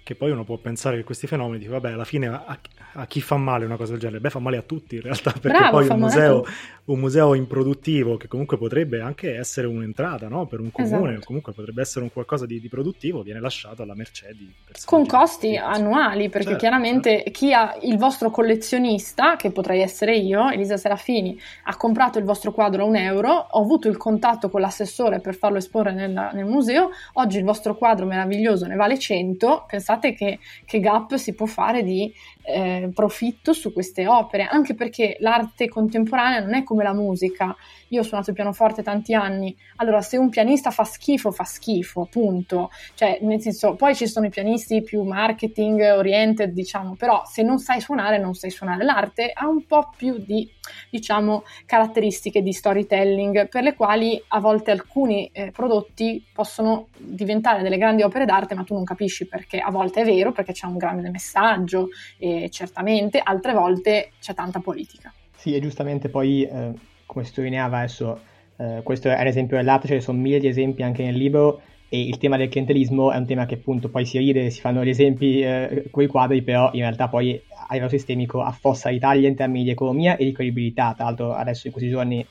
Che 0.04 0.16
poi 0.16 0.32
uno 0.32 0.44
può 0.44 0.58
pensare 0.58 0.98
che 0.98 1.04
questi 1.04 1.28
fenomeni, 1.28 1.68
vabbè, 1.68 1.92
alla 1.92 2.06
fine 2.06 2.28
a, 2.28 2.60
a, 2.94 3.06
chi 3.06 3.22
fa 3.22 3.38
male 3.38 3.66
una 3.66 3.76
cosa 3.76 3.92
del 3.92 4.00
genere? 4.00 4.20
Beh, 4.20 4.32
fa 4.32 4.40
male 4.40 4.58
a 4.58 4.64
tutti 4.64 4.96
in 4.96 5.02
realtà, 5.02 5.32
perché 5.32 5.58
Bravo, 5.58 5.78
poi 5.78 5.88
un 5.90 6.00
museo, 6.00 6.46
un 6.92 7.00
museo, 7.00 7.34
improduttivo 7.34 8.18
che 8.18 8.28
comunque 8.28 8.58
potrebbe 8.58 9.02
anche 9.02 9.36
essere 9.36 9.68
un'entrata 9.68 10.28
no? 10.28 10.46
per 10.46 10.60
un 10.60 10.72
comune, 10.72 11.12
esatto. 11.12 11.26
comunque 11.26 11.54
potrebbe 11.54 11.82
essere 11.82 12.04
un 12.04 12.12
qualcosa 12.12 12.46
di, 12.46 12.60
di, 12.60 12.70
produttivo, 12.70 13.22
viene 13.22 13.40
lasciato 13.40 13.82
alla 13.82 13.96
mercé 13.96 14.34
di 14.38 14.52
persone. 14.64 14.86
Con 14.86 15.06
costi 15.06 15.56
annuali, 15.56 16.30
perché 16.30 16.50
certo, 16.50 16.60
chiaramente 16.60 17.10
certo. 17.18 17.32
chi 17.32 17.54
ha 17.54 17.78
il 17.82 17.98
vostro 17.98 18.30
collezionista, 18.30 19.36
che 19.36 19.52
potrei 19.52 19.82
essere 19.82 20.16
io, 20.16 20.50
Elisa 20.50 20.78
Serafini, 20.78 21.40
ha 21.64 21.76
comprato 21.78 22.20
il 22.20 22.26
vostro 22.26 22.52
quadro 22.52 22.84
a 22.84 22.86
un 22.86 22.96
euro, 22.96 23.32
ho 23.32 23.62
avuto 23.62 23.88
il 23.88 23.98
contatto 23.98 24.50
con 24.50 24.62
l'assessore 24.62 25.20
per 25.20 25.36
farlo 25.36 25.58
esporre 25.58 25.94
nel, 25.94 26.30
nel 26.34 26.46
museo, 26.46 26.90
oggi 27.14 27.38
il 27.38 27.44
vostro 27.44 27.76
quadro 27.76 28.06
meraviglioso 28.06 28.66
ne 28.66 28.76
vale 28.76 29.00
100, 29.00 29.66
pensate 29.68 30.14
che, 30.14 30.40
che 30.66 30.80
gap 30.80 31.16
si 31.16 31.34
può 31.34 31.46
fare 31.46 31.84
di 31.84 32.14
eh, 32.44 32.90
profitto 32.94 33.54
su 33.54 33.72
queste 33.72 34.08
opere, 34.08 34.44
anche 34.44 34.74
perché 34.74 35.18
l'arte 35.20 35.70
contemporanea 35.70 36.42
non 36.42 36.54
è 36.54 36.64
come 36.64 36.81
la 36.84 36.94
musica. 36.94 37.56
Io 37.90 38.02
ho 38.02 38.04
suonato 38.04 38.30
il 38.30 38.36
pianoforte 38.36 38.84
tanti 38.84 39.14
anni, 39.14 39.56
allora 39.78 40.02
se 40.02 40.18
un 40.18 40.30
pianista 40.30 40.72
fa 40.72 40.84
schifo, 40.84 41.32
fa 41.32 41.44
schifo, 41.44 42.08
punto. 42.10 42.70
Cioè, 42.94 43.20
nel 43.22 43.42
senso, 43.42 43.76
poi 43.76 43.96
ci 43.96 44.08
sono 44.08 44.28
i 44.28 44.30
pianisti 44.30 44.82
più 44.82 45.04
marketing 45.04 45.82
oriented, 45.96 46.52
diciamo, 46.52 46.96
però 46.96 47.24
se 47.26 47.44
non 47.44 47.60
sai 47.60 47.82
suonare, 47.82 48.18
non 48.18 48.34
sai 48.34 48.50
suonare. 48.50 48.84
L'arte 48.84 49.32
ha 49.34 49.48
un 49.48 49.66
po' 49.66 49.92
più 49.96 50.24
di, 50.26 50.50
diciamo, 50.90 51.44
caratteristiche 51.66 52.42
di 52.42 52.54
storytelling 52.54 53.50
per 53.50 53.64
le 53.64 53.76
quali 53.76 54.22
a 54.30 54.40
volte 54.40 54.72
alcuni 54.72 55.30
eh, 55.34 55.52
prodotti 55.52 56.26
possono 56.34 56.88
diventare 56.98 57.62
delle 57.62 57.78
grandi 57.78 58.04
opere 58.04 58.26
d'arte, 58.26 58.56
ma 58.56 58.64
tu 58.64 58.74
non 58.74 58.84
capisci 58.84 59.28
perché. 59.28 59.60
A 59.60 59.72
volte 59.72 60.02
è 60.02 60.06
vero, 60.06 60.32
perché 60.32 60.54
c'è 60.54 60.66
un 60.66 60.78
grande 60.78 61.10
messaggio. 61.10 61.90
E 62.18 62.50
certamente, 62.50 63.20
altre 63.22 63.54
volte 63.54 64.12
c'è 64.20 64.34
tanta 64.34 64.60
politica. 64.60 65.14
Sì, 65.42 65.56
e 65.56 65.60
giustamente 65.60 66.08
poi, 66.08 66.44
eh, 66.44 66.72
come 67.08 67.26
sottolineava 67.26 67.80
adesso, 67.80 68.20
eh, 68.58 68.82
questo 68.84 69.10
è 69.10 69.20
un 69.20 69.26
esempio 69.26 69.58
dell'arte, 69.58 69.88
ce 69.88 69.96
ne 69.96 70.02
sono 70.02 70.20
mille 70.20 70.38
di 70.38 70.46
esempi 70.46 70.84
anche 70.84 71.04
nel 71.04 71.16
libro, 71.16 71.62
e 71.90 72.00
il 72.00 72.20
tema 72.20 72.38
del 72.38 72.48
clientelismo 72.48 73.12
è 73.12 73.18
un 73.18 73.26
tema 73.26 73.48
che 73.48 73.56
appunto 73.56 73.90
poi 73.90 74.06
si 74.06 74.20
ride, 74.20 74.52
si 74.52 74.62
fanno 74.62 74.84
gli 74.84 74.90
esempi 74.90 75.42
eh, 75.42 75.86
con 75.90 76.04
i 76.04 76.06
quadri, 76.06 76.44
però 76.44 76.70
in 76.74 76.82
realtà 76.82 77.08
poi 77.08 77.42
a 77.56 77.74
livello 77.74 77.90
sistemico 77.90 78.44
affossa 78.44 78.90
l'Italia 78.90 79.28
in 79.28 79.36
termini 79.36 79.64
di 79.64 79.72
economia 79.72 80.16
e 80.16 80.26
di 80.26 80.32
credibilità. 80.32 80.94
Tra 80.94 81.06
l'altro 81.06 81.34
adesso 81.34 81.66
in 81.66 81.74
questi 81.74 81.90
giorni 81.90 82.24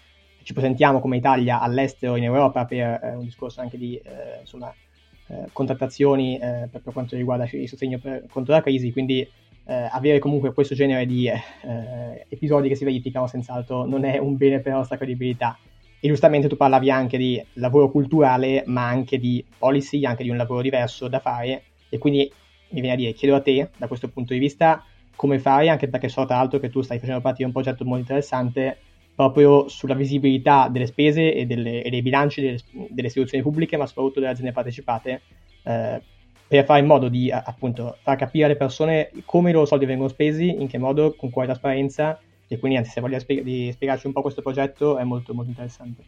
ci 0.44 0.52
presentiamo 0.52 1.00
come 1.00 1.16
Italia 1.16 1.60
all'estero 1.60 2.14
in 2.14 2.22
Europa 2.22 2.64
per 2.64 3.00
eh, 3.02 3.14
un 3.16 3.24
discorso 3.24 3.60
anche 3.60 3.76
di 3.76 3.96
eh, 3.96 4.38
insomma, 4.42 4.72
eh, 5.26 5.48
contrattazioni 5.52 6.36
eh, 6.36 6.68
per, 6.70 6.80
per, 6.80 6.92
quanto 6.92 7.16
riguarda 7.16 7.48
il 7.50 7.68
sostegno 7.68 7.98
per, 7.98 8.26
contro 8.30 8.54
la 8.54 8.62
crisi, 8.62 8.92
quindi 8.92 9.28
eh, 9.66 9.88
avere 9.90 10.18
comunque 10.18 10.52
questo 10.52 10.74
genere 10.74 11.06
di 11.06 11.26
eh, 11.26 12.26
episodi 12.28 12.68
che 12.68 12.74
si 12.74 12.84
verificano 12.84 13.26
senz'altro 13.26 13.86
non 13.86 14.04
è 14.04 14.18
un 14.18 14.36
bene 14.36 14.60
per 14.60 14.72
la 14.72 14.78
nostra 14.78 14.96
credibilità. 14.96 15.58
E 16.02 16.08
giustamente 16.08 16.48
tu 16.48 16.56
parlavi 16.56 16.90
anche 16.90 17.18
di 17.18 17.42
lavoro 17.54 17.90
culturale, 17.90 18.64
ma 18.66 18.86
anche 18.86 19.18
di 19.18 19.44
policy, 19.58 20.04
anche 20.04 20.22
di 20.22 20.30
un 20.30 20.36
lavoro 20.36 20.62
diverso 20.62 21.08
da 21.08 21.20
fare. 21.20 21.64
E 21.90 21.98
quindi 21.98 22.30
mi 22.70 22.80
viene 22.80 22.92
a 22.92 22.96
dire, 22.96 23.12
chiedo 23.12 23.36
a 23.36 23.40
te, 23.40 23.68
da 23.76 23.86
questo 23.86 24.08
punto 24.08 24.32
di 24.32 24.38
vista, 24.38 24.82
come 25.14 25.38
fare, 25.38 25.68
anche 25.68 25.88
perché 25.88 26.08
so 26.08 26.24
tra 26.24 26.36
l'altro 26.36 26.58
che 26.58 26.70
tu 26.70 26.80
stai 26.80 26.98
facendo 26.98 27.20
parte 27.20 27.38
di 27.38 27.44
un 27.44 27.52
progetto 27.52 27.84
molto 27.84 28.00
interessante 28.00 28.78
proprio 29.14 29.68
sulla 29.68 29.92
visibilità 29.92 30.68
delle 30.68 30.86
spese 30.86 31.34
e, 31.34 31.44
delle, 31.44 31.82
e 31.82 31.90
dei 31.90 32.00
bilanci 32.00 32.40
delle, 32.40 32.58
delle, 32.88 33.08
istituzioni 33.08 33.42
pubbliche, 33.42 33.76
ma 33.76 33.84
soprattutto 33.84 34.18
delle 34.18 34.32
aziende 34.32 34.52
partecipate, 34.52 35.20
eh, 35.64 36.02
per 36.50 36.64
fare 36.64 36.80
in 36.80 36.86
modo 36.86 37.08
di 37.08 37.30
appunto 37.30 37.98
far 38.02 38.16
capire 38.16 38.46
alle 38.46 38.56
persone 38.56 39.12
come 39.24 39.50
i 39.50 39.52
loro 39.52 39.66
soldi 39.66 39.86
vengono 39.86 40.08
spesi, 40.08 40.60
in 40.60 40.66
che 40.66 40.78
modo, 40.78 41.14
con 41.14 41.30
quale 41.30 41.46
trasparenza 41.46 42.18
e 42.48 42.58
quindi 42.58 42.76
anzi 42.76 42.90
se 42.90 43.00
voglio 43.00 43.20
spieg- 43.20 43.70
spiegarci 43.70 44.08
un 44.08 44.12
po' 44.12 44.20
questo 44.20 44.42
progetto 44.42 44.98
è 44.98 45.04
molto 45.04 45.32
molto 45.32 45.50
interessante. 45.50 46.02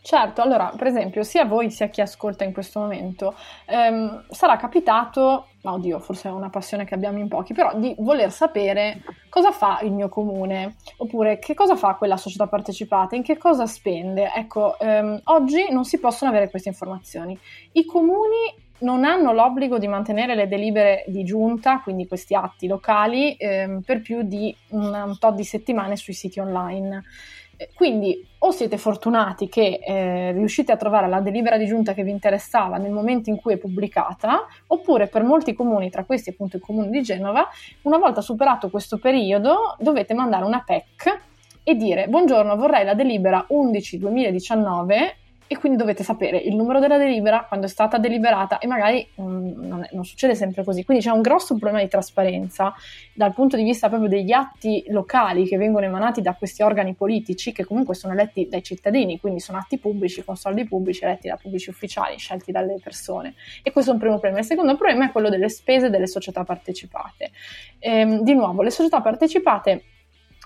Certo, 0.00 0.40
allora 0.40 0.72
per 0.74 0.86
esempio 0.86 1.22
sia 1.22 1.42
a 1.42 1.46
voi 1.46 1.70
sia 1.70 1.86
a 1.86 1.88
chi 1.90 2.00
ascolta 2.00 2.44
in 2.44 2.54
questo 2.54 2.80
momento 2.80 3.34
ehm, 3.66 4.24
sarà 4.30 4.56
capitato, 4.56 5.48
oddio 5.62 5.98
forse 5.98 6.28
è 6.28 6.32
una 6.32 6.48
passione 6.48 6.86
che 6.86 6.94
abbiamo 6.94 7.18
in 7.18 7.28
pochi, 7.28 7.52
però 7.52 7.78
di 7.78 7.94
voler 7.98 8.30
sapere 8.30 9.02
cosa 9.28 9.50
fa 9.50 9.80
il 9.82 9.92
mio 9.92 10.08
comune 10.08 10.76
oppure 10.96 11.38
che 11.38 11.52
cosa 11.52 11.76
fa 11.76 11.96
quella 11.96 12.16
società 12.16 12.46
partecipata, 12.46 13.14
in 13.14 13.22
che 13.22 13.36
cosa 13.36 13.66
spende. 13.66 14.32
Ecco, 14.34 14.78
ehm, 14.78 15.20
oggi 15.24 15.70
non 15.70 15.84
si 15.84 15.98
possono 15.98 16.30
avere 16.30 16.48
queste 16.48 16.70
informazioni. 16.70 17.38
I 17.72 17.84
comuni 17.84 18.63
non 18.78 19.04
hanno 19.04 19.32
l'obbligo 19.32 19.78
di 19.78 19.86
mantenere 19.86 20.34
le 20.34 20.48
delibere 20.48 21.04
di 21.06 21.24
giunta, 21.24 21.80
quindi 21.80 22.06
questi 22.06 22.34
atti 22.34 22.66
locali, 22.66 23.34
ehm, 23.38 23.82
per 23.82 24.00
più 24.00 24.22
di 24.22 24.54
un, 24.70 24.92
un 24.92 25.18
tot 25.18 25.34
di 25.34 25.44
settimane 25.44 25.96
sui 25.96 26.12
siti 26.12 26.40
online. 26.40 27.02
Eh, 27.56 27.70
quindi 27.72 28.26
o 28.38 28.50
siete 28.50 28.76
fortunati 28.78 29.48
che 29.48 29.78
eh, 29.84 30.32
riuscite 30.32 30.72
a 30.72 30.76
trovare 30.76 31.08
la 31.08 31.20
delibera 31.20 31.56
di 31.56 31.66
giunta 31.66 31.94
che 31.94 32.02
vi 32.02 32.10
interessava 32.10 32.78
nel 32.78 32.90
momento 32.90 33.30
in 33.30 33.36
cui 33.36 33.54
è 33.54 33.56
pubblicata, 33.58 34.46
oppure 34.66 35.06
per 35.06 35.22
molti 35.22 35.54
comuni, 35.54 35.88
tra 35.88 36.04
questi 36.04 36.30
appunto 36.30 36.56
il 36.56 36.62
comune 36.62 36.90
di 36.90 37.02
Genova, 37.02 37.48
una 37.82 37.98
volta 37.98 38.20
superato 38.20 38.70
questo 38.70 38.98
periodo 38.98 39.76
dovete 39.78 40.14
mandare 40.14 40.44
una 40.44 40.62
PEC 40.64 41.20
e 41.66 41.74
dire 41.76 42.08
buongiorno 42.08 42.56
vorrei 42.56 42.84
la 42.84 42.92
delibera 42.92 43.46
11 43.48 43.98
2019 43.98 45.16
e 45.46 45.58
quindi 45.58 45.76
dovete 45.76 46.02
sapere 46.02 46.38
il 46.38 46.54
numero 46.56 46.80
della 46.80 46.96
delibera, 46.96 47.44
quando 47.46 47.66
è 47.66 47.68
stata 47.68 47.98
deliberata 47.98 48.58
e 48.58 48.66
magari 48.66 49.06
um, 49.16 49.52
non, 49.56 49.82
è, 49.82 49.88
non, 49.92 50.04
succede 50.04 50.34
sempre 50.34 50.64
così. 50.64 50.84
Quindi 50.84 51.04
c'è 51.04 51.10
un 51.10 51.20
grosso 51.20 51.54
problema 51.56 51.82
di 51.82 51.88
trasparenza 51.88 52.74
dal 53.12 53.34
punto 53.34 53.56
di 53.56 53.62
vista 53.62 53.88
proprio 53.88 54.08
degli 54.08 54.32
atti 54.32 54.84
locali 54.88 55.46
che 55.46 55.56
vengono 55.56 55.84
emanati 55.84 56.22
da 56.22 56.34
questi 56.34 56.62
organi 56.62 56.94
politici 56.94 57.52
che 57.52 57.64
comunque 57.64 57.94
sono 57.94 58.14
eletti 58.14 58.48
dai 58.48 58.62
cittadini, 58.62 59.20
quindi 59.20 59.40
sono 59.40 59.58
atti 59.58 59.78
pubblici 59.78 60.24
con 60.24 60.36
soldi 60.36 60.64
pubblici 60.64 61.04
eletti 61.04 61.28
da 61.28 61.36
pubblici 61.36 61.70
ufficiali 61.70 62.18
scelti 62.18 62.50
dalle 62.50 62.78
persone. 62.82 63.34
E 63.62 63.70
questo 63.70 63.90
è 63.90 63.94
un 63.94 64.00
primo 64.00 64.14
problema. 64.14 64.40
Il 64.40 64.46
secondo 64.46 64.76
problema 64.76 65.06
è 65.06 65.12
quello 65.12 65.28
delle 65.28 65.48
spese 65.48 65.90
delle 65.90 66.06
società 66.06 66.42
partecipate. 66.44 67.30
Ehm, 67.78 68.22
di 68.22 68.34
nuovo, 68.34 68.62
le 68.62 68.70
società 68.70 69.00
partecipate 69.00 69.82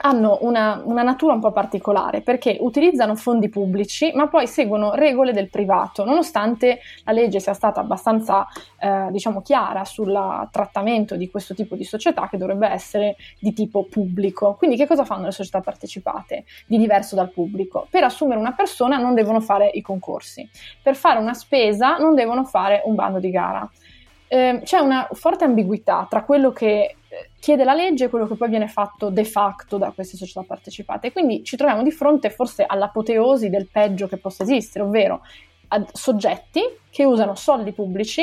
hanno 0.00 0.38
una, 0.42 0.80
una, 0.84 1.02
natura 1.02 1.34
un 1.34 1.40
po' 1.40 1.52
particolare 1.52 2.20
perché 2.20 2.56
utilizzano 2.60 3.16
fondi 3.16 3.48
pubblici 3.48 4.12
ma 4.14 4.28
poi 4.28 4.46
seguono 4.46 4.94
regole 4.94 5.32
del 5.32 5.48
privato, 5.48 6.04
nonostante 6.04 6.80
la 7.04 7.12
legge 7.12 7.40
sia 7.40 7.54
stata 7.54 7.80
abbastanza 7.80 8.46
eh, 8.78 9.08
diciamo 9.10 9.42
chiara 9.42 9.84
sul 9.84 10.16
trattamento 10.50 11.16
di 11.16 11.30
questo 11.30 11.54
tipo 11.54 11.74
di 11.74 11.84
società 11.84 12.28
che 12.28 12.36
dovrebbe 12.36 12.68
essere 12.68 13.16
di 13.40 13.52
tipo 13.52 13.86
pubblico. 13.86 14.54
Quindi 14.54 14.76
che 14.76 14.86
cosa 14.86 15.04
fanno 15.04 15.26
le 15.26 15.32
società 15.32 15.60
partecipate 15.60 16.44
di 16.66 16.78
diverso 16.78 17.14
dal 17.14 17.30
pubblico? 17.30 17.86
Per 17.90 18.04
assumere 18.04 18.38
una 18.38 18.52
persona 18.52 18.98
non 18.98 19.14
devono 19.14 19.40
fare 19.40 19.70
i 19.72 19.80
concorsi, 19.80 20.48
per 20.82 20.94
fare 20.94 21.18
una 21.18 21.34
spesa 21.34 21.96
non 21.96 22.14
devono 22.14 22.44
fare 22.44 22.82
un 22.84 22.94
bando 22.94 23.18
di 23.18 23.30
gara. 23.30 23.68
Eh, 24.30 24.60
c'è 24.62 24.78
una 24.78 25.08
forte 25.12 25.44
ambiguità 25.44 26.06
tra 26.08 26.22
quello 26.22 26.52
che 26.52 26.96
chiede 27.40 27.64
la 27.64 27.74
legge 27.74 28.08
quello 28.08 28.26
che 28.26 28.34
poi 28.34 28.48
viene 28.48 28.68
fatto 28.68 29.10
de 29.10 29.24
facto 29.24 29.78
da 29.78 29.90
queste 29.92 30.16
società 30.16 30.42
partecipate. 30.42 31.12
Quindi 31.12 31.44
ci 31.44 31.56
troviamo 31.56 31.82
di 31.82 31.90
fronte 31.90 32.30
forse 32.30 32.64
all'apoteosi 32.66 33.48
del 33.48 33.68
peggio 33.70 34.08
che 34.08 34.16
possa 34.16 34.42
esistere, 34.42 34.84
ovvero 34.84 35.22
a 35.68 35.84
soggetti 35.92 36.62
che 36.90 37.04
usano 37.04 37.34
soldi 37.34 37.72
pubblici 37.72 38.22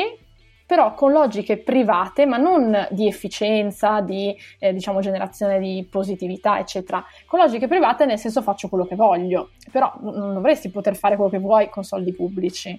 però 0.66 0.94
con 0.94 1.12
logiche 1.12 1.58
private, 1.58 2.26
ma 2.26 2.36
non 2.36 2.88
di 2.90 3.06
efficienza, 3.06 4.00
di 4.00 4.36
eh, 4.58 4.72
diciamo, 4.72 5.00
generazione 5.00 5.60
di 5.60 5.86
positività, 5.88 6.58
eccetera. 6.58 7.04
Con 7.26 7.38
logiche 7.38 7.68
private 7.68 8.04
nel 8.04 8.18
senso 8.18 8.42
faccio 8.42 8.68
quello 8.68 8.84
che 8.84 8.96
voglio, 8.96 9.50
però 9.70 9.92
non 10.00 10.34
dovresti 10.34 10.68
poter 10.70 10.96
fare 10.96 11.14
quello 11.14 11.30
che 11.30 11.38
vuoi 11.38 11.68
con 11.68 11.84
soldi 11.84 12.12
pubblici. 12.12 12.78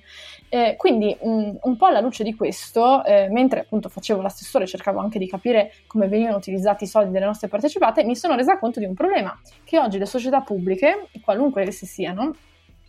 Eh, 0.50 0.76
quindi 0.78 1.18
mh, 1.20 1.52
un 1.62 1.78
po' 1.78 1.86
alla 1.86 2.02
luce 2.02 2.24
di 2.24 2.36
questo, 2.36 3.04
eh, 3.06 3.30
mentre 3.30 3.62
appunto 3.62 3.88
facevo 3.88 4.22
l'assessore 4.22 4.66
e 4.66 4.68
cercavo 4.68 5.00
anche 5.00 5.18
di 5.18 5.28
capire 5.28 5.72
come 5.88 6.08
venivano 6.08 6.38
utilizzati 6.38 6.84
i 6.84 6.88
soldi 6.88 7.12
delle 7.12 7.26
nostre 7.26 7.48
partecipate, 7.48 8.04
mi 8.04 8.16
sono 8.16 8.36
resa 8.36 8.60
conto 8.60 8.80
di 8.80 8.86
un 8.86 8.94
problema, 8.94 9.38
che 9.64 9.80
oggi 9.80 9.98
le 9.98 10.06
società 10.06 10.42
pubbliche, 10.42 11.08
qualunque 11.24 11.64
esse 11.64 11.86
siano, 11.86 12.34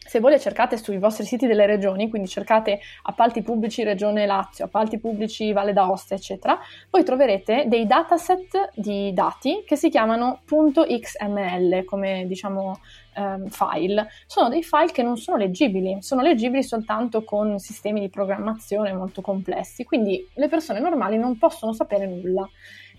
se 0.09 0.21
voi 0.21 0.31
le 0.31 0.41
cercate 0.41 0.79
sui 0.79 0.97
vostri 0.97 1.27
siti 1.27 1.47
delle 1.47 1.67
regioni, 1.67 2.09
quindi 2.09 2.29
cercate 2.29 2.81
appalti 3.03 3.43
pubblici 3.43 3.85
Regione 3.85 4.25
Lazio, 4.25 4.65
appalti 4.65 4.99
pubblici 4.99 5.53
Valle 5.53 5.75
d'Aosta, 5.75 6.15
eccetera, 6.15 6.59
voi 6.91 7.05
troverete 7.05 7.65
dei 7.67 7.87
dataset 7.87 8.71
di 8.75 9.13
dati 9.13 9.65
che 9.67 9.77
si 9.77 9.91
chiamano 9.91 10.41
.xml 10.47 11.85
come 11.85 12.25
diciamo 12.27 12.81
um, 13.17 13.49
file. 13.49 14.09
Sono 14.27 14.49
dei 14.49 14.63
file 14.63 14.93
che 14.93 15.03
non 15.03 15.19
sono 15.19 15.37
leggibili, 15.37 15.99
sono 16.01 16.23
leggibili 16.23 16.63
soltanto 16.63 17.23
con 17.23 17.59
sistemi 17.59 18.01
di 18.01 18.09
programmazione 18.09 18.95
molto 18.95 19.21
complessi, 19.21 19.85
quindi 19.85 20.27
le 20.37 20.49
persone 20.49 20.81
normali 20.81 21.19
non 21.19 21.37
possono 21.37 21.75
sapere 21.75 22.07
nulla. 22.07 22.49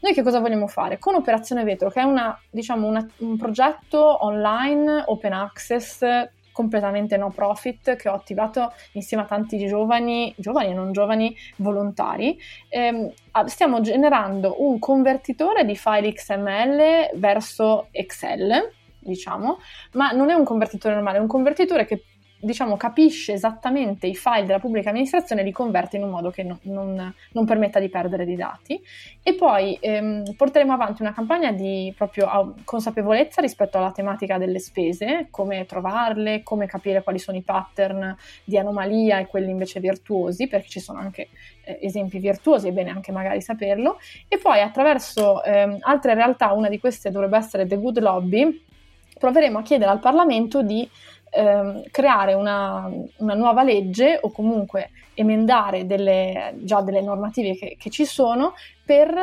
Noi 0.02 0.14
che 0.14 0.22
cosa 0.22 0.40
vogliamo 0.40 0.68
fare? 0.68 1.00
Con 1.00 1.16
Operazione 1.16 1.64
Vetro, 1.64 1.90
che 1.90 2.00
è 2.00 2.04
una, 2.04 2.40
diciamo, 2.50 2.88
una, 2.88 3.06
un 3.18 3.36
progetto 3.36 4.24
online 4.24 5.04
open 5.08 5.34
access 5.34 6.02
completamente 6.60 7.16
no 7.16 7.30
profit 7.30 7.96
che 7.96 8.10
ho 8.10 8.14
attivato 8.14 8.74
insieme 8.92 9.24
a 9.24 9.26
tanti 9.26 9.66
giovani, 9.66 10.34
giovani 10.36 10.72
e 10.72 10.74
non 10.74 10.92
giovani 10.92 11.34
volontari. 11.56 12.38
Ehm, 12.68 13.10
stiamo 13.46 13.80
generando 13.80 14.62
un 14.62 14.78
convertitore 14.78 15.64
di 15.64 15.78
file 15.78 16.12
XML 16.12 17.12
verso 17.14 17.88
Excel, 17.92 18.74
diciamo, 19.00 19.60
ma 19.94 20.12
non 20.12 20.30
è 20.30 20.34
un 20.34 20.44
convertitore 20.44 20.96
normale, 20.96 21.20
è 21.20 21.22
un 21.22 21.28
convertitore 21.28 21.86
che 21.86 22.04
diciamo, 22.40 22.78
capisce 22.78 23.34
esattamente 23.34 24.08
i 24.08 24.16
file 24.16 24.46
della 24.46 24.60
pubblica 24.60 24.90
amministrazione 24.90 25.42
e 25.42 25.44
li 25.44 25.52
converte 25.52 25.98
in 25.98 26.04
un 26.04 26.10
modo 26.10 26.30
che 26.32 26.44
no, 26.44 26.60
non, 26.64 27.14
non, 27.32 27.46
permetta 27.46 27.80
di 27.80 27.90
perdere 27.90 28.26
dei 28.26 28.36
dati. 28.36 28.82
E 29.22 29.34
poi 29.34 29.78
ehm, 29.80 30.36
porteremo 30.36 30.72
avanti 30.72 31.02
una 31.02 31.14
campagna 31.14 31.52
di 31.52 31.94
proprio 31.96 32.56
consapevolezza 32.64 33.42
rispetto 33.42 33.78
alla 33.78 33.92
tematica 33.92 34.38
delle 34.38 34.60
spese, 34.60 35.28
come 35.30 35.66
trovarle, 35.66 36.42
come 36.44 36.66
capire 36.66 37.04
quali 37.04 37.20
sono 37.20 37.38
i 37.38 37.42
pattern 37.42 38.16
di 38.44 38.58
anomalia 38.58 39.20
e 39.20 39.28
quelli 39.28 39.52
invece 39.52 39.80
virtuosi, 39.80 40.48
perché 40.48 40.70
ci 40.70 40.80
sono 40.80 41.00
anche 41.00 41.30
eh, 41.64 41.80
esempi 41.82 42.20
virtuosi, 42.20 42.70
è 42.70 42.72
bene 42.72 42.92
anche 42.92 43.12
magari 43.12 43.42
saperlo. 43.42 44.00
E 44.28 44.38
poi 44.38 44.62
attraverso 44.62 45.44
ehm, 45.44 45.78
altre 45.82 46.14
realtà, 46.14 46.54
una 46.54 46.70
di 46.70 46.80
queste 46.80 47.12
dovrebbe 47.12 47.38
essere 47.38 47.68
The 47.68 47.78
Good 47.78 48.00
Lobby, 48.00 48.68
proveremo 49.20 49.60
a 49.60 49.62
chiedere 49.62 49.92
al 49.92 50.00
Parlamento 50.00 50.64
di 50.64 50.90
ehm, 51.32 51.84
creare 51.92 52.34
una, 52.34 52.90
una, 53.18 53.34
nuova 53.34 53.64
legge 53.64 54.20
o 54.22 54.32
comunque 54.32 54.90
emendare 55.20 55.86
delle, 55.86 56.56
già 56.60 56.82
delle 56.82 57.02
normative 57.02 57.54
che, 57.58 57.76
che, 57.78 57.90
ci 57.90 58.06
sono 58.06 58.54
per 58.86 59.14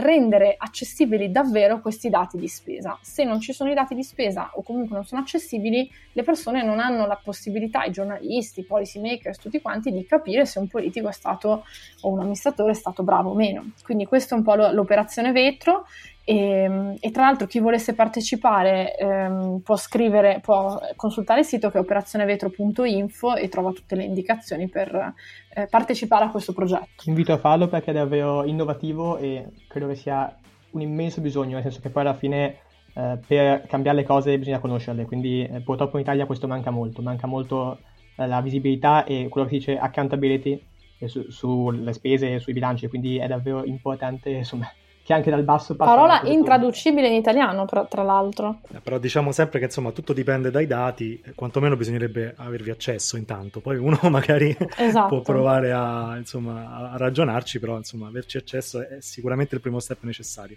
rendere 0.00 0.56
accessibili 0.58 1.30
davvero 1.30 1.80
questi 1.80 2.10
dati 2.10 2.36
di 2.36 2.48
spesa. 2.48 2.98
Se 3.00 3.22
non 3.22 3.38
ci 3.38 3.52
sono 3.52 3.70
i 3.70 3.74
dati 3.74 3.94
di 3.94 4.02
spesa 4.02 4.50
o 4.54 4.62
comunque 4.64 4.96
non 4.96 5.04
sono 5.04 5.20
accessibili, 5.20 5.88
le 6.12 6.22
persone 6.24 6.64
non 6.64 6.80
hanno 6.80 7.06
la 7.06 7.18
possibilità, 7.22 7.84
i 7.84 7.92
giornalisti, 7.92 8.60
i 8.60 8.64
policy 8.64 9.00
makers, 9.00 9.38
tutti 9.38 9.60
quanti, 9.60 9.92
di 9.92 10.04
capire 10.04 10.44
se 10.44 10.58
un 10.58 10.66
politico 10.66 11.08
è 11.08 11.12
stato 11.12 11.64
o 12.00 12.10
un 12.10 12.18
amministratore 12.18 12.72
è 12.72 12.74
stato 12.74 13.04
bravo 13.04 13.30
o 13.30 13.34
meno. 13.34 13.70
Quindi 13.84 14.06
questa 14.06 14.34
è 14.34 14.38
un 14.38 14.44
po' 14.44 14.56
l'operazione 14.56 15.30
vetro 15.30 15.86
e, 16.24 16.36
ehm, 16.36 16.96
e, 17.00 17.10
tra 17.10 17.24
l'altro 17.24 17.46
chi 17.46 17.58
volesse 17.60 17.94
partecipare 17.94 18.96
ehm, 18.96 19.60
può 19.62 19.76
scrivere, 19.76 20.40
può 20.42 20.80
consultare 20.96 21.40
il 21.40 21.46
sito 21.46 21.70
che 21.70 21.76
è 21.76 21.80
operazionevetro.info 21.80 23.36
e 23.36 23.48
trova 23.48 23.72
tutte 23.72 23.94
le 23.94 24.04
indicazioni 24.04 24.68
per 24.68 25.12
eh, 25.54 25.66
partecipare 25.68 26.24
a 26.24 26.30
questo 26.30 26.52
progetto. 26.52 27.04
Invito 27.06 27.32
a 27.32 27.38
farlo 27.38 27.68
perché 27.68 27.90
è 27.90 27.94
davvero 27.94 28.44
innovativo 28.44 29.16
e 29.16 29.46
credo 29.68 29.88
che 29.88 29.94
sia 29.94 30.36
un 30.70 30.80
immenso 30.80 31.20
bisogno, 31.20 31.54
nel 31.54 31.62
senso 31.62 31.80
che 31.80 31.90
poi 31.90 32.02
alla 32.02 32.14
fine 32.14 32.58
eh, 32.94 33.18
per 33.26 33.66
cambiare 33.66 33.98
le 33.98 34.04
cose 34.04 34.38
bisogna 34.38 34.58
conoscerle, 34.58 35.04
quindi 35.04 35.44
eh, 35.44 35.60
purtroppo 35.60 35.96
in 35.96 36.02
Italia 36.02 36.26
questo 36.26 36.46
manca 36.46 36.70
molto, 36.70 37.02
manca 37.02 37.26
molto 37.26 37.78
eh, 38.16 38.26
la 38.26 38.40
visibilità 38.40 39.04
e 39.04 39.28
quello 39.28 39.46
che 39.46 39.54
si 39.54 39.58
dice 39.58 39.78
accountability 39.78 40.60
su, 41.04 41.30
sulle 41.30 41.92
spese 41.92 42.34
e 42.34 42.38
sui 42.38 42.52
bilanci, 42.52 42.88
quindi 42.88 43.18
è 43.18 43.26
davvero 43.26 43.64
importante 43.64 44.30
insomma 44.30 44.70
che 45.04 45.12
anche 45.12 45.30
dal 45.30 45.42
basso 45.42 45.76
Parola 45.76 46.22
intraducibile 46.24 47.08
in 47.08 47.12
italiano, 47.12 47.66
tra, 47.66 47.84
tra 47.84 48.02
l'altro. 48.02 48.60
Eh, 48.72 48.80
però 48.80 48.98
diciamo 48.98 49.32
sempre 49.32 49.58
che 49.58 49.66
insomma 49.66 49.90
tutto 49.90 50.14
dipende 50.14 50.50
dai 50.50 50.66
dati, 50.66 51.22
quantomeno 51.34 51.76
bisognerebbe 51.76 52.32
avervi 52.38 52.70
accesso 52.70 53.18
intanto, 53.18 53.60
poi 53.60 53.76
uno 53.76 53.98
magari 54.08 54.56
esatto. 54.76 55.08
può 55.08 55.20
provare 55.20 55.72
a, 55.72 56.16
insomma, 56.16 56.92
a 56.92 56.96
ragionarci, 56.96 57.60
però 57.60 57.76
insomma 57.76 58.08
averci 58.08 58.38
accesso 58.38 58.80
è 58.80 58.96
sicuramente 59.00 59.54
il 59.54 59.60
primo 59.60 59.78
step 59.78 60.02
necessario. 60.04 60.56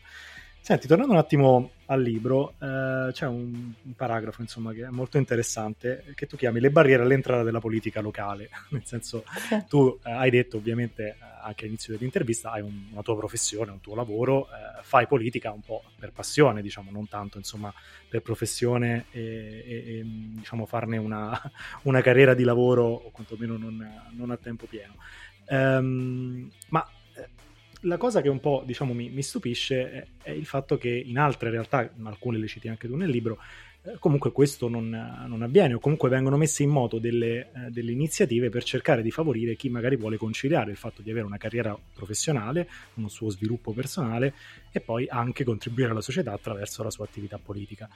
Senti, 0.67 0.85
tornando 0.85 1.13
un 1.13 1.19
attimo 1.19 1.71
al 1.85 2.01
libro, 2.01 2.55
eh, 2.59 3.09
c'è 3.13 3.25
un, 3.25 3.71
un, 3.81 3.93
paragrafo 3.95 4.41
insomma, 4.41 4.73
che 4.73 4.83
è 4.83 4.89
molto 4.89 5.17
interessante 5.17 6.03
che 6.13 6.27
tu 6.27 6.35
chiami 6.35 6.59
le 6.59 6.71
barriere 6.71 7.03
all'entrata 7.03 7.41
della 7.41 7.61
politica 7.61 8.01
locale. 8.01 8.49
Nel 8.71 8.83
senso, 8.83 9.23
tu 9.69 9.97
eh, 10.03 10.11
hai 10.11 10.29
detto 10.29 10.57
ovviamente 10.57 11.07
eh, 11.07 11.15
anche 11.41 11.63
all'inizio 11.63 11.93
dell'intervista, 11.93 12.51
hai 12.51 12.63
un, 12.63 12.87
una 12.91 13.01
tua 13.01 13.15
professione, 13.15 13.71
un 13.71 13.79
tuo 13.79 13.95
lavoro, 13.95 14.47
eh, 14.47 14.81
fai 14.81 15.07
politica 15.07 15.53
un 15.53 15.61
po' 15.61 15.83
per 15.97 16.11
passione, 16.11 16.61
diciamo, 16.61 16.91
non 16.91 17.07
tanto 17.07 17.37
insomma, 17.37 17.73
per 18.09 18.21
professione 18.21 19.05
e, 19.11 19.21
e, 19.21 19.99
e 19.99 20.01
diciamo, 20.03 20.65
farne 20.65 20.97
una, 20.97 21.31
una, 21.83 22.01
carriera 22.01 22.33
di 22.33 22.43
lavoro 22.43 22.83
o 22.83 23.09
quantomeno 23.11 23.55
non, 23.55 24.09
non 24.11 24.31
a 24.31 24.35
tempo 24.35 24.65
pieno. 24.65 24.95
Um, 25.49 26.51
ma 26.67 26.85
la 27.81 27.97
cosa 27.97 28.21
che 28.21 28.29
un 28.29 28.39
po' 28.39 28.63
diciamo, 28.65 28.93
mi, 28.93 29.09
mi 29.09 29.21
stupisce 29.21 29.91
è, 29.91 30.07
è, 30.23 30.31
il 30.31 30.45
fatto 30.45 30.77
che 30.77 30.89
in 30.89 31.17
altre 31.17 31.49
realtà, 31.49 31.89
alcune 32.03 32.37
le 32.37 32.47
citi 32.47 32.67
anche 32.67 32.87
tu 32.87 32.95
nel 32.95 33.09
libro, 33.09 33.37
eh, 33.83 33.97
comunque 33.99 34.31
questo 34.31 34.67
non, 34.67 34.89
non, 35.27 35.41
avviene 35.43 35.75
o 35.75 35.79
comunque 35.79 36.09
vengono 36.09 36.37
messe 36.37 36.63
in 36.63 36.69
moto 36.69 36.97
delle, 36.97 37.39
eh, 37.39 37.69
delle, 37.69 37.91
iniziative 37.91 38.49
per 38.49 38.63
cercare 38.63 39.01
di 39.01 39.11
favorire 39.11 39.55
chi 39.55 39.69
magari 39.69 39.95
vuole 39.95 40.17
conciliare 40.17 40.71
il 40.71 40.77
fatto 40.77 41.01
di 41.01 41.11
avere 41.11 41.25
una 41.25 41.37
carriera 41.37 41.77
professionale, 41.93 42.67
uno 42.95 43.09
suo 43.09 43.29
sviluppo 43.29 43.73
personale 43.73 44.33
e 44.71 44.79
poi 44.79 45.07
anche 45.07 45.43
contribuire 45.43 45.91
alla 45.91 46.01
società 46.01 46.33
attraverso 46.33 46.83
la 46.83 46.89
sua 46.89 47.05
attività 47.05 47.37
politica. 47.37 47.87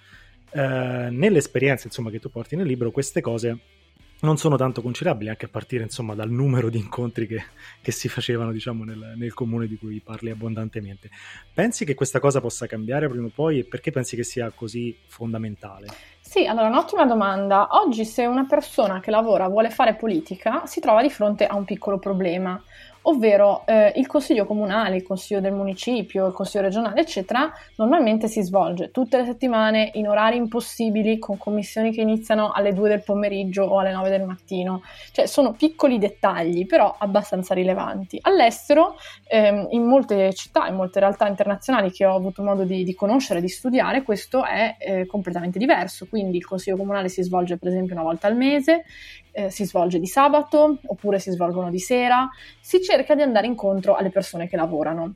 Eh, 0.53 1.07
nell'esperienza 1.09 1.87
insomma, 1.87 2.09
che 2.11 2.19
tu 2.19 2.29
porti 2.29 2.55
nel 2.55 2.67
libro 2.67 2.91
queste 2.91 3.21
cose 3.21 3.79
non 4.21 4.38
sono 4.38 4.55
tanto 4.55 4.81
conciliabili, 4.81 5.29
anche 5.29 5.45
a 5.45 5.49
partire 5.49 5.84
insomma, 5.84 6.15
dal 6.15 6.29
numero 6.29 6.69
di 6.69 6.77
incontri 6.77 7.27
che, 7.27 7.43
che 7.81 7.91
si 7.91 8.07
facevano 8.07 8.51
diciamo, 8.51 8.84
nel, 8.84 9.13
nel, 9.15 9.34
comune 9.34 9.67
di 9.67 9.77
cui 9.77 9.99
parli 9.99 10.29
abbondantemente. 10.29 11.10
Pensi 11.53 11.86
che 11.86 11.95
questa 11.95 12.19
cosa 12.19 12.39
possa 12.39 12.67
cambiare 12.67 13.10
prima 13.10 13.27
o 13.27 13.31
poi 13.34 13.60
e 13.60 13.63
perché 13.65 13.91
pensi 13.91 14.15
che 14.15 14.23
sia 14.23 14.51
così 14.53 14.95
fondamentale? 15.07 15.88
Sì, 16.19 16.45
allora 16.45 16.67
un'ottima 16.67 17.05
domanda. 17.05 17.67
Oggi 17.71 18.05
se 18.05 18.25
una 18.25 18.45
persona 18.45 18.99
che 18.99 19.12
lavora 19.12 19.47
vuole 19.47 19.69
fare 19.69 19.95
politica 19.95 20.65
si 20.65 20.79
trova 20.79 21.01
di 21.01 21.10
fronte 21.10 21.45
a 21.45 21.55
un 21.55 21.65
piccolo 21.65 21.97
problema 21.97 22.62
ovvero 23.03 23.63
eh, 23.65 23.93
il 23.95 24.07
consiglio 24.07 24.45
comunale, 24.45 24.97
il 24.97 25.03
consiglio 25.03 25.39
del 25.39 25.53
municipio, 25.53 26.27
il 26.27 26.33
consiglio 26.33 26.65
regionale, 26.65 27.01
eccetera, 27.01 27.51
normalmente 27.77 28.27
si 28.27 28.41
svolge 28.41 28.91
tutte 28.91 29.17
le 29.17 29.25
settimane 29.25 29.91
in 29.93 30.07
orari 30.07 30.37
impossibili 30.37 31.17
con 31.17 31.37
commissioni 31.37 31.91
che 31.91 32.01
iniziano 32.01 32.51
alle 32.51 32.73
2 32.73 32.89
del 32.89 33.03
pomeriggio 33.03 33.63
o 33.63 33.79
alle 33.79 33.91
9 33.91 34.09
del 34.09 34.23
mattino. 34.23 34.83
Cioè 35.11 35.25
sono 35.25 35.53
piccoli 35.53 35.97
dettagli, 35.97 36.65
però 36.65 36.95
abbastanza 36.97 37.53
rilevanti. 37.53 38.19
All'estero, 38.21 38.95
ehm, 39.27 39.67
in 39.71 39.83
molte 39.83 40.33
città, 40.33 40.67
in 40.67 40.75
molte 40.75 40.99
realtà 40.99 41.27
internazionali 41.27 41.91
che 41.91 42.05
ho 42.05 42.15
avuto 42.15 42.43
modo 42.43 42.63
di, 42.63 42.83
di 42.83 42.93
conoscere, 42.93 43.41
di 43.41 43.49
studiare, 43.49 44.03
questo 44.03 44.45
è 44.45 44.75
eh, 44.79 45.05
completamente 45.05 45.57
diverso. 45.57 46.07
Quindi 46.07 46.37
il 46.37 46.45
consiglio 46.45 46.77
comunale 46.77 47.09
si 47.09 47.23
svolge 47.23 47.57
per 47.57 47.69
esempio 47.69 47.95
una 47.95 48.03
volta 48.03 48.27
al 48.27 48.35
mese, 48.35 48.83
eh, 49.31 49.49
si 49.49 49.65
svolge 49.65 49.99
di 49.99 50.07
sabato 50.07 50.77
oppure 50.85 51.19
si 51.19 51.31
svolgono 51.31 51.69
di 51.69 51.79
sera, 51.79 52.29
si 52.59 52.81
cerca 52.81 53.15
di 53.15 53.21
andare 53.21 53.47
incontro 53.47 53.95
alle 53.95 54.09
persone 54.09 54.47
che 54.47 54.55
lavorano. 54.55 55.15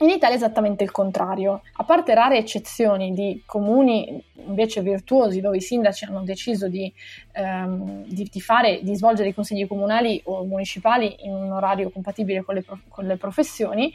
In 0.00 0.10
Italia 0.10 0.36
è 0.36 0.38
esattamente 0.38 0.84
il 0.84 0.92
contrario, 0.92 1.62
a 1.72 1.82
parte 1.82 2.14
rare 2.14 2.38
eccezioni 2.38 3.12
di 3.12 3.42
comuni 3.44 4.22
invece 4.46 4.80
virtuosi 4.80 5.40
dove 5.40 5.56
i 5.56 5.60
sindaci 5.60 6.04
hanno 6.04 6.22
deciso 6.22 6.68
di, 6.68 6.92
ehm, 7.32 8.04
di, 8.06 8.28
di, 8.30 8.40
fare, 8.40 8.78
di 8.80 8.94
svolgere 8.94 9.30
i 9.30 9.34
consigli 9.34 9.66
comunali 9.66 10.20
o 10.26 10.44
municipali 10.44 11.16
in 11.24 11.32
un 11.32 11.50
orario 11.50 11.90
compatibile 11.90 12.44
con 12.44 12.54
le, 12.54 12.64
con 12.88 13.06
le 13.06 13.16
professioni, 13.16 13.92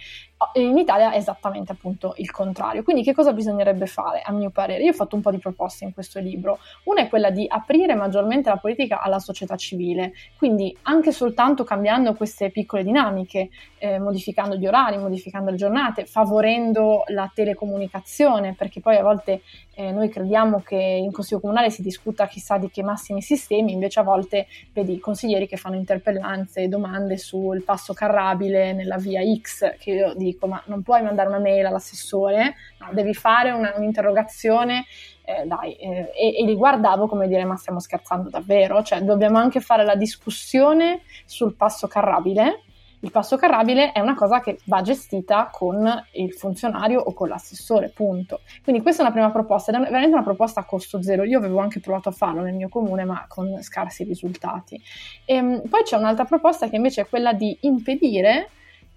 in 0.54 0.78
Italia 0.78 1.12
è 1.12 1.18
esattamente 1.18 1.72
appunto 1.72 2.14
il 2.18 2.32
contrario. 2.32 2.84
Quindi 2.84 3.04
che 3.04 3.14
cosa 3.14 3.34
bisognerebbe 3.34 3.86
fare 3.86 4.22
a 4.22 4.32
mio 4.32 4.50
parere? 4.50 4.84
Io 4.84 4.92
ho 4.92 4.96
fatto 4.96 5.16
un 5.16 5.22
po' 5.22 5.32
di 5.32 5.38
proposte 5.38 5.86
in 5.86 5.94
questo 5.94 6.20
libro. 6.20 6.60
Una 6.86 7.02
è 7.02 7.10
quella 7.10 7.30
di 7.30 7.46
aprire 7.48 7.96
maggiormente 7.96 8.50
la 8.50 8.58
politica 8.58 9.02
alla 9.02 9.20
società 9.20 9.56
civile, 9.56 10.14
quindi 10.38 10.76
anche 10.84 11.12
soltanto 11.12 11.64
cambiando 11.64 12.14
queste 12.14 12.50
piccole 12.50 12.84
dinamiche, 12.84 13.50
eh, 13.78 14.00
modificando 14.00 14.56
gli 14.56 14.68
orari, 14.68 14.98
modificando 14.98 15.52
le 15.52 15.58
giornate, 15.58 16.06
favorendo 16.06 17.04
la 17.08 17.32
telecomunicazione, 17.34 18.56
perché 18.58 18.80
poi 18.80 18.98
a 18.98 19.04
volte 19.04 19.42
eh, 19.76 19.92
noi 19.92 20.10
crediamo 20.10 20.62
che 20.62 20.76
in 20.76 21.12
Consiglio 21.12 21.40
Comunale 21.40 21.70
si 21.72 21.82
discuta 21.82 22.28
chissà 22.28 22.58
di 22.58 22.70
che 22.70 22.84
massimi 22.84 23.22
sistemi, 23.22 23.72
invece 23.72 24.00
a 24.00 24.04
volte 24.04 24.48
vedi 24.72 25.00
consiglieri 25.00 25.48
che 25.48 25.58
fanno 25.58 25.76
interpellanze 25.76 26.62
e 26.62 26.68
domande 26.68 27.18
sul 27.18 27.64
passo 27.64 27.94
carrabile 27.94 28.74
nella 28.74 28.98
via 28.98 29.22
X, 29.24 29.78
che 29.80 29.92
io 29.92 30.14
dico 30.16 30.48
ma 30.48 30.62
non 30.66 30.84
puoi 30.84 31.02
mandare 31.02 31.30
una 31.30 31.40
mail 31.40 31.66
all'assessore, 31.66 32.56
no, 32.80 32.90
devi 32.92 33.14
fare 33.14 33.52
una, 33.52 33.74
un'interrogazione 33.76 34.86
eh, 35.26 35.46
dai, 35.46 35.74
eh, 35.76 36.12
e, 36.14 36.36
e, 36.38 36.46
li 36.46 36.56
guardavo 36.56 37.08
come 37.08 37.28
dire 37.28 37.44
ma 37.46 37.56
stiamo 37.56 37.80
scherzando 37.80 38.30
davvero, 38.30 38.84
cioè 38.84 39.02
dobbiamo 39.02 39.40
anche 39.40 39.60
fare 39.60 39.84
la 39.86 39.96
discussione 39.96 41.02
sul 41.26 41.56
passo 41.56 41.88
carrabile 41.88 42.62
il 43.04 43.12
passo 43.12 43.36
carrabile 43.36 43.92
è 43.92 44.00
una 44.00 44.16
cosa 44.16 44.40
che 44.40 44.60
va 44.66 44.82
gestita 44.82 45.50
con 45.52 45.86
il 46.14 46.34
funzionario 46.34 47.02
o 47.02 47.14
con 47.14 47.28
l'assessore, 47.28 47.90
punto. 47.90 48.40
Quindi 48.64 48.82
questa 48.82 49.02
è 49.02 49.06
una 49.06 49.14
prima 49.14 49.30
proposta, 49.30 49.74
è 49.74 49.78
veramente 49.78 50.16
una 50.16 50.24
proposta 50.24 50.62
a 50.62 50.64
costo 50.64 51.02
zero. 51.04 51.26
Io 51.26 51.38
avevo 51.38 51.60
anche 51.60 51.82
provato 51.82 52.08
a 52.08 52.14
farlo 52.14 52.42
nel 52.42 52.54
mio 52.54 52.70
comune, 52.70 53.04
ma 53.04 53.26
con 53.28 53.62
scarsi 53.62 54.06
risultati. 54.06 54.82
E, 55.26 55.36
ehm, 55.36 55.68
poi 55.68 55.84
c'è 55.84 55.98
un'altra 55.98 56.24
proposta 56.24 56.70
che 56.70 56.78
invece 56.78 57.02
è 57.02 57.08
quella 57.08 57.34
di 57.34 57.58
impedire 57.62 58.50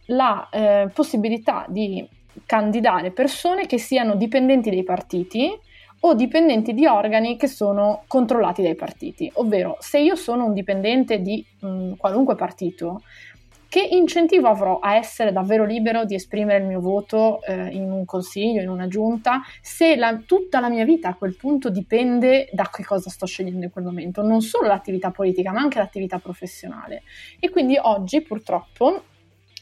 la 0.07 0.49
eh, 0.51 0.89
possibilità 0.95 1.67
di 1.69 2.09
candidare 2.45 3.11
persone 3.11 3.67
che 3.67 3.79
siano 3.79 4.15
dipendenti 4.15 4.71
dei 4.71 4.85
partiti 4.85 5.51
o 6.01 6.15
dipendenti 6.15 6.75
di 6.75 6.87
organi 6.87 7.37
che 7.37 7.49
sono 7.49 8.05
controllati 8.07 8.63
dai 8.63 8.77
partiti. 8.77 9.29
Ovvero, 9.35 9.79
se 9.81 9.99
io 9.99 10.15
sono 10.15 10.45
un 10.45 10.53
dipendente 10.53 11.21
di 11.21 11.45
mh, 11.61 11.95
qualunque 11.97 12.37
partito, 12.37 13.01
che 13.77 13.87
incentivo 13.91 14.49
avrò 14.49 14.79
a 14.79 14.95
essere 14.95 15.33
davvero 15.33 15.67
libero 15.67 16.07
di 16.07 16.15
esprimere 16.15 16.61
il 16.61 16.65
mio 16.65 16.81
voto 16.81 17.43
eh, 17.43 17.67
in 17.75 17.93
un 17.93 18.07
consiglio, 18.07 18.63
in 18.63 18.71
una 18.71 18.89
giunta, 18.89 19.43
se 19.61 19.97
la, 19.97 20.17
tutta 20.25 20.61
la 20.61 20.71
mia 20.71 20.87
vita 20.87 21.11
a 21.11 21.15
quel 21.15 21.37
punto 21.37 21.69
dipende 21.69 22.49
da 22.53 22.71
che 22.73 22.83
cosa 22.83 23.11
sto 23.11 23.27
scegliendo 23.27 23.67
in 23.67 23.71
quel 23.71 23.85
momento, 23.85 24.23
non 24.23 24.41
solo 24.41 24.67
l'attività 24.67 25.11
politica, 25.11 25.53
ma 25.53 25.61
anche 25.61 25.77
l'attività 25.77 26.19
professionale. 26.19 27.03
E 27.39 27.51
quindi 27.51 27.77
oggi 27.79 28.23
purtroppo 28.23 29.03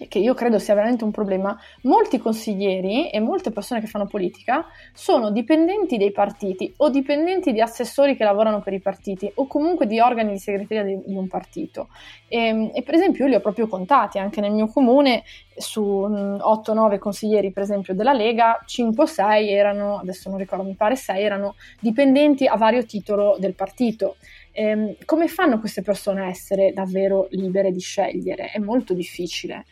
che 0.09 0.19
io 0.19 0.35
credo 0.35 0.59
sia 0.59 0.75
veramente 0.75 1.05
un 1.05 1.13
problema, 1.13 1.57
molti 1.83 2.19
consiglieri 2.19 3.11
e 3.11 3.21
molte 3.21 3.53
persone 3.53 3.81
che 3.81 3.87
fanno 3.87 4.07
politica 4.07 4.67
sono 4.93 5.31
dipendenti 5.31 5.97
dei 5.97 6.11
partiti 6.11 6.73
o 6.79 6.89
dipendenti 6.89 7.53
di 7.53 7.61
assessori 7.61 8.17
che 8.17 8.25
lavorano 8.25 8.61
per 8.61 8.73
i 8.73 8.81
partiti 8.81 9.31
o 9.37 9.47
comunque 9.47 9.87
di 9.87 10.01
organi 10.01 10.33
di 10.33 10.39
segreteria 10.39 10.83
di, 10.83 11.01
di 11.07 11.15
un 11.15 11.29
partito. 11.29 11.89
E, 12.27 12.39
ehm, 12.39 12.71
e, 12.75 12.83
per 12.83 12.95
esempio 12.95 13.25
io 13.25 13.31
li 13.31 13.37
ho 13.37 13.41
proprio 13.41 13.69
contati 13.69 14.19
anche 14.19 14.41
nel 14.41 14.53
mio 14.53 14.67
comune 14.67 15.23
su 15.57 15.81
8-9 15.81 16.99
consiglieri 16.99 17.53
per 17.53 17.63
esempio 17.63 17.95
della 17.95 18.13
Lega, 18.13 18.65
5-6 18.67 19.49
erano, 19.49 19.99
adesso 19.99 20.29
non 20.29 20.39
ricordo, 20.39 20.65
mi 20.65 20.75
pare 20.75 20.97
6 20.97 21.23
erano 21.23 21.55
dipendenti 21.79 22.49
a 22.49 22.57
vario 22.57 22.85
titolo 22.85 23.37
del 23.39 23.55
partito. 23.55 24.17
Ehm, 24.57 24.95
come 25.05 25.27
fanno 25.27 25.59
queste 25.59 25.83
persone 25.83 26.23
a 26.23 26.29
essere 26.29 26.73
davvero 26.73 27.27
libere 27.31 27.73
di 27.73 27.81
scegliere? 27.81 28.51
È 28.51 28.59
molto 28.59 28.95
difficile. 28.95 29.65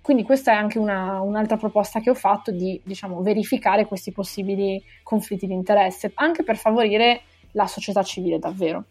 Quindi 0.00 0.22
questa 0.22 0.52
è 0.52 0.54
anche 0.54 0.78
una, 0.78 1.20
un'altra 1.20 1.58
proposta 1.58 2.00
che 2.00 2.08
ho 2.08 2.14
fatto 2.14 2.50
di 2.50 2.80
diciamo, 2.82 3.20
verificare 3.22 3.84
questi 3.84 4.12
possibili 4.12 4.82
conflitti 5.02 5.46
di 5.46 5.52
interesse, 5.52 6.10
anche 6.14 6.42
per 6.42 6.56
favorire 6.56 7.20
la 7.52 7.66
società 7.66 8.02
civile 8.02 8.38
davvero. 8.38 8.84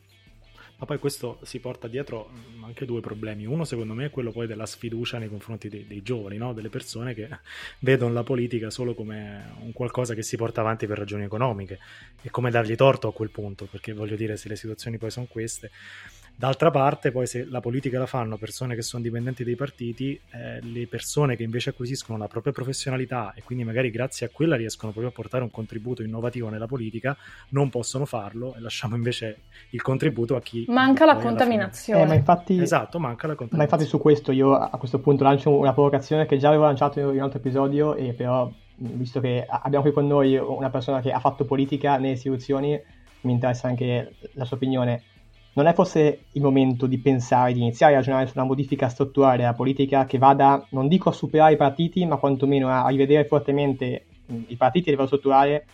Ma 0.80 0.86
poi 0.86 0.98
questo 0.98 1.40
si 1.44 1.60
porta 1.60 1.90
dietro 1.90 2.30
mm, 2.32 2.64
anche 2.64 2.86
due 2.86 3.02
problemi. 3.02 3.46
Uno, 3.46 3.66
secondo 3.66 3.94
me, 3.94 4.06
è 4.06 4.10
quello 4.10 4.32
poi 4.32 4.48
della 4.48 4.66
sfiducia 4.66 5.18
nei 5.18 5.28
confronti 5.28 5.68
dei, 5.68 5.86
dei 5.86 6.02
giovani, 6.02 6.38
no? 6.38 6.54
delle 6.54 6.70
persone 6.70 7.14
che 7.14 7.28
vedono 7.80 8.14
la 8.14 8.24
politica 8.24 8.70
solo 8.70 8.96
come 8.96 9.54
un 9.60 9.74
qualcosa 9.74 10.14
che 10.14 10.24
si 10.24 10.38
porta 10.38 10.62
avanti 10.62 10.88
per 10.88 10.98
ragioni 10.98 11.26
economiche 11.26 11.80
e 12.22 12.30
come 12.30 12.50
dargli 12.50 12.76
torto 12.76 13.10
a 13.10 13.14
quel 13.14 13.30
punto, 13.30 13.66
perché 13.66 13.92
voglio 13.94 14.16
dire, 14.16 14.38
se 14.38 14.48
le 14.48 14.56
situazioni 14.56 14.98
poi 14.98 15.12
sono 15.12 15.28
queste 15.30 15.70
D'altra 16.40 16.72
parte, 16.72 17.12
poi, 17.12 17.28
se 17.28 17.46
la 17.50 17.60
politica 17.60 18.00
la 18.00 18.06
fanno 18.06 18.38
persone 18.38 18.74
che 18.74 18.82
sono 18.82 19.04
dipendenti 19.04 19.44
dai 19.44 19.58
partiti, 19.58 20.18
eh, 20.32 20.62
le 20.62 20.88
persone 20.88 21.36
che 21.36 21.44
invece 21.44 21.72
acquisiscono 21.72 22.18
la 22.18 22.30
propria 22.30 22.54
professionalità 22.54 23.34
e 23.36 23.44
quindi 23.44 23.66
magari 23.66 23.92
grazie 23.92 24.28
a 24.28 24.30
quella 24.32 24.56
riescono 24.56 24.94
proprio 24.94 25.12
a 25.12 25.14
portare 25.14 25.44
un 25.44 25.52
contributo 25.52 26.02
innovativo 26.02 26.48
nella 26.48 26.66
politica, 26.66 27.18
non 27.50 27.70
possono 27.70 28.06
farlo 28.06 28.56
e 28.56 28.62
lasciamo 28.62 28.96
invece 28.96 29.42
il 29.72 29.82
contributo 29.82 30.38
a 30.38 30.42
chi. 30.42 30.64
Manca 30.70 31.04
la 31.04 31.18
contaminazione. 31.18 32.04
Eh, 32.04 32.06
ma 32.06 32.14
infatti, 32.14 32.58
esatto, 32.58 33.00
manca 33.00 33.28
la 33.28 33.36
contaminazione. 33.36 33.58
Ma 33.58 33.64
infatti, 33.64 33.84
su 33.84 34.02
questo 34.02 34.32
io 34.32 34.54
a 34.54 34.78
questo 34.78 35.00
punto 35.00 35.26
lancio 35.26 35.54
una 35.54 35.74
provocazione 35.74 36.26
che 36.26 36.38
già 36.38 36.48
avevo 36.48 36.64
lanciato 36.64 37.02
in 37.02 37.06
un 37.06 37.20
altro 37.20 37.40
episodio, 37.40 37.96
e 37.96 38.14
però, 38.14 38.50
visto 38.76 39.20
che 39.20 39.46
abbiamo 39.46 39.84
qui 39.84 39.92
con 39.92 40.08
noi 40.08 40.38
una 40.38 40.70
persona 40.70 41.02
che 41.02 41.12
ha 41.12 41.20
fatto 41.20 41.44
politica 41.44 41.98
nelle 41.98 42.14
istituzioni, 42.14 42.82
mi 43.24 43.34
interessa 43.34 43.68
anche 43.68 44.16
la 44.36 44.46
sua 44.46 44.56
opinione 44.56 45.04
non 45.54 45.68
è 45.68 45.74
forse 45.74 46.26
il 46.32 46.42
momento 46.42 46.86
di 46.86 47.00
pensare, 47.00 47.54
di 47.54 47.60
iniziare 47.60 47.94
a 47.94 47.98
ragionare 47.98 48.28
su 48.28 48.34
una 48.36 48.46
modifica 48.46 48.88
strutturale 48.88 49.38
della 49.38 49.54
politica 49.54 50.06
che 50.06 50.18
vada, 50.18 50.66
non 50.70 50.88
dico 50.88 51.10
a 51.10 51.14
superare 51.14 51.54
i 51.54 51.58
partiti, 51.58 52.06
ma 52.06 52.18
quantomeno 52.18 52.70
a 52.70 52.88
rivedere 52.88 53.26
fortemente 53.26 54.06
i 54.48 54.56
partiti 54.56 54.90
a 54.90 54.92
livello 54.92 55.08
strutturale 55.08 55.66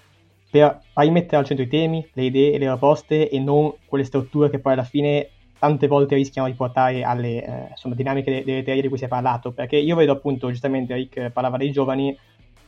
per 0.49 0.79
rimettere 0.93 1.38
al 1.38 1.45
centro 1.45 1.65
i 1.65 1.67
temi, 1.67 2.07
le 2.13 2.23
idee 2.23 2.53
e 2.53 2.57
le 2.57 2.65
proposte 2.67 3.29
e 3.29 3.39
non 3.39 3.73
quelle 3.85 4.05
strutture 4.05 4.49
che 4.49 4.59
poi 4.59 4.73
alla 4.73 4.83
fine 4.83 5.29
tante 5.59 5.88
volte 5.88 6.15
rischiano 6.15 6.47
di 6.47 6.53
portare 6.53 7.03
alle 7.03 7.43
eh, 7.43 7.67
insomma, 7.71 7.95
dinamiche 7.95 8.43
delle 8.43 8.63
teorie 8.63 8.81
di 8.81 8.88
cui 8.88 8.97
si 8.97 9.05
è 9.05 9.09
parlato. 9.09 9.51
Perché 9.51 9.77
io 9.77 9.95
vedo 9.95 10.13
appunto, 10.13 10.49
giustamente 10.49 10.93
Rick 10.93 11.31
parlava 11.31 11.57
dei 11.57 11.71
giovani, 11.71 12.17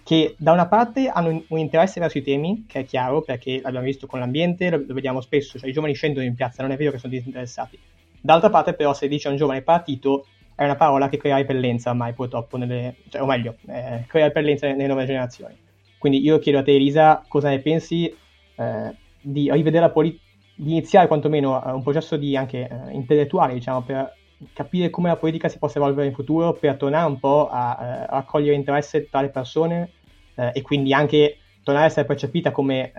che 0.08 0.36
da 0.38 0.54
una 0.54 0.68
parte 0.68 1.10
hanno 1.10 1.44
un 1.50 1.58
interesse 1.58 2.00
verso 2.00 2.18
i 2.18 2.22
temi, 2.22 2.64
che 2.66 2.80
è 2.80 2.86
chiaro, 2.86 3.24
perché 3.24 3.60
l'abbiamo 3.62 3.86
visto 3.86 4.08
con 4.08 4.20
l'ambiente, 4.20 4.70
lo, 4.70 4.82
lo 4.88 4.94
vediamo 4.94 5.20
spesso, 5.20 5.60
cioè 5.60 5.68
i 5.68 5.74
giovani 5.74 5.94
scendono 5.96 6.26
in 6.26 6.34
piazza, 6.34 6.62
non 6.62 6.72
è 6.72 6.78
vero 6.78 6.92
che 6.92 6.98
sono 6.98 7.12
disinteressati. 7.12 7.78
D'altra 8.22 8.50
parte 8.50 8.72
però 8.72 8.94
se 8.94 9.10
dice 9.10 9.28
a 9.28 9.32
un 9.32 9.38
giovane 9.38 9.64
partito 9.64 10.26
è 10.56 10.64
una 10.64 10.78
parola 10.78 11.10
che 11.10 11.18
crea 11.18 11.36
repellenza 11.36 11.90
ormai 11.90 12.14
purtroppo, 12.14 12.56
nelle, 12.56 12.96
cioè, 13.10 13.22
o 13.22 13.26
meglio, 13.26 13.58
eh, 13.68 14.06
crea 14.08 14.28
repellenza 14.28 14.66
nelle 14.68 14.88
nuove 14.88 15.06
generazioni. 15.06 15.58
Quindi 15.98 16.24
io 16.24 16.40
chiedo 16.40 16.60
a 16.60 16.64
te 16.64 16.74
Elisa 16.74 17.26
cosa 17.28 17.50
ne 17.50 17.60
pensi, 17.60 18.08
eh, 18.08 18.96
di 19.20 19.52
rivedere 19.52 19.88
la 19.88 19.92
politica, 19.92 20.24
di 20.56 20.72
iniziare 20.72 21.08
quantomeno 21.08 21.62
un 21.66 21.84
processo 21.84 22.16
di 22.16 22.38
anche 22.38 22.66
uh, 22.72 22.96
intellettuale, 22.96 23.54
diciamo, 23.54 23.82
per 23.82 24.16
capire 24.54 24.90
come 24.90 25.10
la 25.10 25.18
politica 25.18 25.50
si 25.50 25.58
possa 25.58 25.80
evolvere 25.80 26.08
in 26.08 26.14
futuro, 26.14 26.54
per 26.54 26.78
tornare 26.78 27.10
un 27.10 27.20
po' 27.20 27.50
a, 27.50 27.76
a 27.76 28.06
raccogliere 28.06 28.56
interesse 28.56 29.10
tra 29.10 29.20
le 29.20 29.30
persone 29.30 29.92
uh, 30.38 30.50
e 30.54 30.62
quindi 30.62 30.94
anche 30.94 31.38
tornare 31.64 31.88
a 31.88 31.90
essere 31.90 32.06
percepita 32.06 32.52
come 32.52 32.94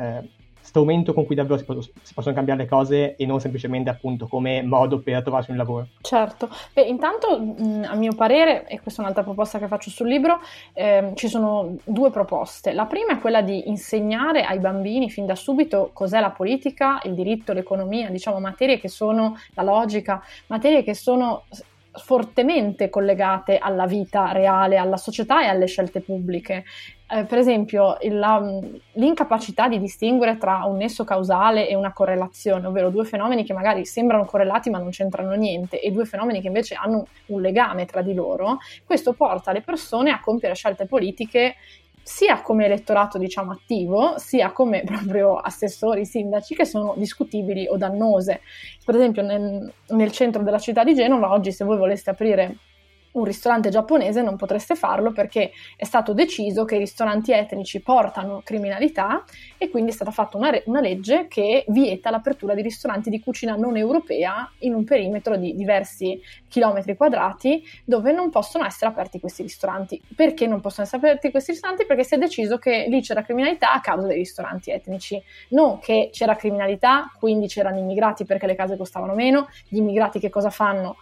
strumento 0.69 1.15
con 1.15 1.25
cui 1.25 1.35
davvero 1.35 1.57
si, 1.57 1.65
po- 1.65 1.81
si, 1.81 2.13
possono 2.13 2.35
cambiare 2.35 2.61
le 2.61 2.69
cose 2.69 3.17
e 3.17 3.25
non 3.25 3.41
semplicemente 3.41 3.89
appunto 3.89 4.27
come 4.27 4.63
modo 4.63 5.01
per 5.01 5.23
trovarsi 5.23 5.51
un 5.51 5.57
lavoro. 5.57 5.89
Certo, 6.03 6.51
Beh, 6.75 6.83
intanto 6.83 7.41
mh, 7.41 7.87
a 7.89 7.95
mio 7.95 8.15
parere, 8.15 8.67
e 8.69 8.79
questa 8.81 9.01
è 9.01 9.05
un'altra 9.05 9.25
proposta 9.25 9.59
che 9.59 9.67
faccio 9.67 9.89
sul 9.89 10.09
libro, 10.09 10.41
eh, 10.75 11.13
ci 11.15 11.29
sono 11.29 11.77
due 11.85 12.11
proposte. 12.11 12.73
La 12.73 12.85
prima 12.85 13.13
è 13.13 13.19
quella 13.19 13.41
di 13.41 13.69
insegnare 13.69 14.43
ai 14.43 14.59
bambini 14.59 15.09
fin 15.09 15.25
da 15.25 15.35
subito 15.35 15.91
cos'è 15.95 16.21
la 16.21 16.31
politica, 16.31 17.01
il 17.05 17.15
diritto, 17.15 17.55
l'economia, 17.55 18.11
diciamo 18.11 18.39
materie 18.39 18.79
che 18.79 18.89
sono 18.89 19.39
la 19.55 19.63
logica, 19.63 20.23
materie 20.49 20.83
che 20.83 20.95
sono 20.95 21.45
fortemente 21.99 22.91
collegate 22.91 23.59
alla 23.59 23.87
vita 23.87 24.33
reale, 24.33 24.77
alla 24.77 24.97
società 24.99 25.43
e 25.43 25.47
alle 25.47 25.67
scelte 25.67 26.01
pubbliche. 26.01 26.65
Eh, 27.11 27.25
per 27.25 27.39
esempio, 27.39 27.97
la, 28.03 28.61
l'incapacità 28.93 29.67
di 29.67 29.79
distinguere 29.79 30.37
tra 30.37 30.65
un 30.67 30.77
nesso 30.77 31.05
causale 31.05 31.67
e 31.67 31.75
una 31.75 31.95
correlazione, 31.95 32.67
ovvero 32.67 32.91
due 32.91 33.07
fenomeni 33.07 33.45
che 33.45 33.55
magari 33.55 33.87
sembrano 33.87 34.27
correlati 34.27 34.69
ma 34.69 34.79
non 34.79 34.91
c'entrano 34.91 35.33
niente, 35.33 35.81
e 35.81 35.91
due 35.91 36.05
fenomeni 36.05 36.43
che 36.43 36.49
invece 36.49 36.75
hanno 36.75 37.07
un 37.27 37.41
legame 37.41 37.87
tra 37.87 38.03
di 38.03 38.13
loro, 38.13 38.59
questo 38.85 39.15
porta 39.15 39.53
le 39.53 39.63
persone 39.63 40.11
a 40.11 40.21
compiere 40.21 40.55
scelte 40.55 40.85
politiche 40.85 41.55
sia 42.03 42.41
come 42.43 42.67
elettorato 42.67 43.17
diciamo 43.17 43.53
attivo, 43.53 44.19
sia 44.19 44.53
come 44.53 44.83
proprio 44.85 45.37
assessori, 45.37 46.05
sindaci 46.05 46.55
che 46.55 46.67
sono 46.67 46.93
discutibili 46.97 47.67
o 47.69 47.79
dannose. 47.79 48.43
Per 48.85 48.95
esempio 48.95 49.23
nel, 49.23 49.73
nel 49.89 50.13
centro 50.13 50.43
della 50.43 50.59
città 50.59 50.85
di 50.85 50.95
Genova 50.95 51.33
oggi 51.33 51.53
se 51.53 51.65
voi 51.65 51.79
voleste 51.79 52.11
aprire 52.11 52.57
un 53.19 53.25
ristorante 53.25 53.69
giapponese 53.69 54.23
non 54.23 54.37
potreste 54.37 54.75
farlo 54.75 55.13
perché 55.13 55.53
è 55.77 55.85
stato 55.85 56.13
deciso 56.13 56.65
che 56.65 56.77
i 56.77 56.79
ristoranti 56.79 57.33
etnici 57.33 57.81
portano 57.81 58.41
criminalità 58.45 59.25
e 59.57 59.71
quindi 59.71 59.91
è 59.91 59.95
stata 59.95 60.11
fatta 60.11 60.37
una, 60.37 60.51
re- 60.51 60.63
una, 60.67 60.81
legge 60.81 61.27
che 61.29 61.65
vieta 61.69 62.11
l'apertura 62.11 62.55
di 62.55 62.63
ristoranti 62.63 63.11
di 63.11 63.21
cucina 63.21 63.57
non 63.57 63.77
europea 63.77 64.51
in 64.59 64.75
un 64.75 64.85
perimetro 64.85 65.37
di 65.37 65.55
diversi 65.55 66.21
chilometri 66.49 66.97
quadrati 66.97 67.63
dove 67.85 68.13
non 68.13 68.31
possono 68.31 68.65
essere 68.65 68.91
aperti 68.91 69.21
questi 69.21 69.43
ristoranti. 69.43 70.01
Perché 70.15 70.47
non 70.47 70.61
possono 70.61 70.87
essere 70.87 71.03
aperti 71.03 71.31
questi 71.31 71.53
ristoranti? 71.53 71.87
Perché 71.87 72.05
si 72.05 72.15
è 72.15 72.19
deciso 72.19 72.59
che 72.59 72.87
lì 72.89 73.01
c'era 73.01 73.23
criminalità 73.23 73.73
a 73.73 73.81
causa 73.81 74.07
dei 74.07 74.17
ristoranti 74.17 74.71
etnici, 74.71 75.21
non 75.51 75.79
che 75.79 76.11
c'era 76.13 76.37
criminalità, 76.37 77.13
quindi 77.19 77.47
c'erano 77.49 77.79
immigrati 77.79 78.25
perché 78.25 78.47
le 78.47 78.55
case 78.55 78.77
costavano 78.77 79.15
meno, 79.15 79.49
gli 79.69 79.79
immigrati 79.79 80.19
che 80.19 80.31
cosa 80.31 80.51
fanno? 80.51 80.97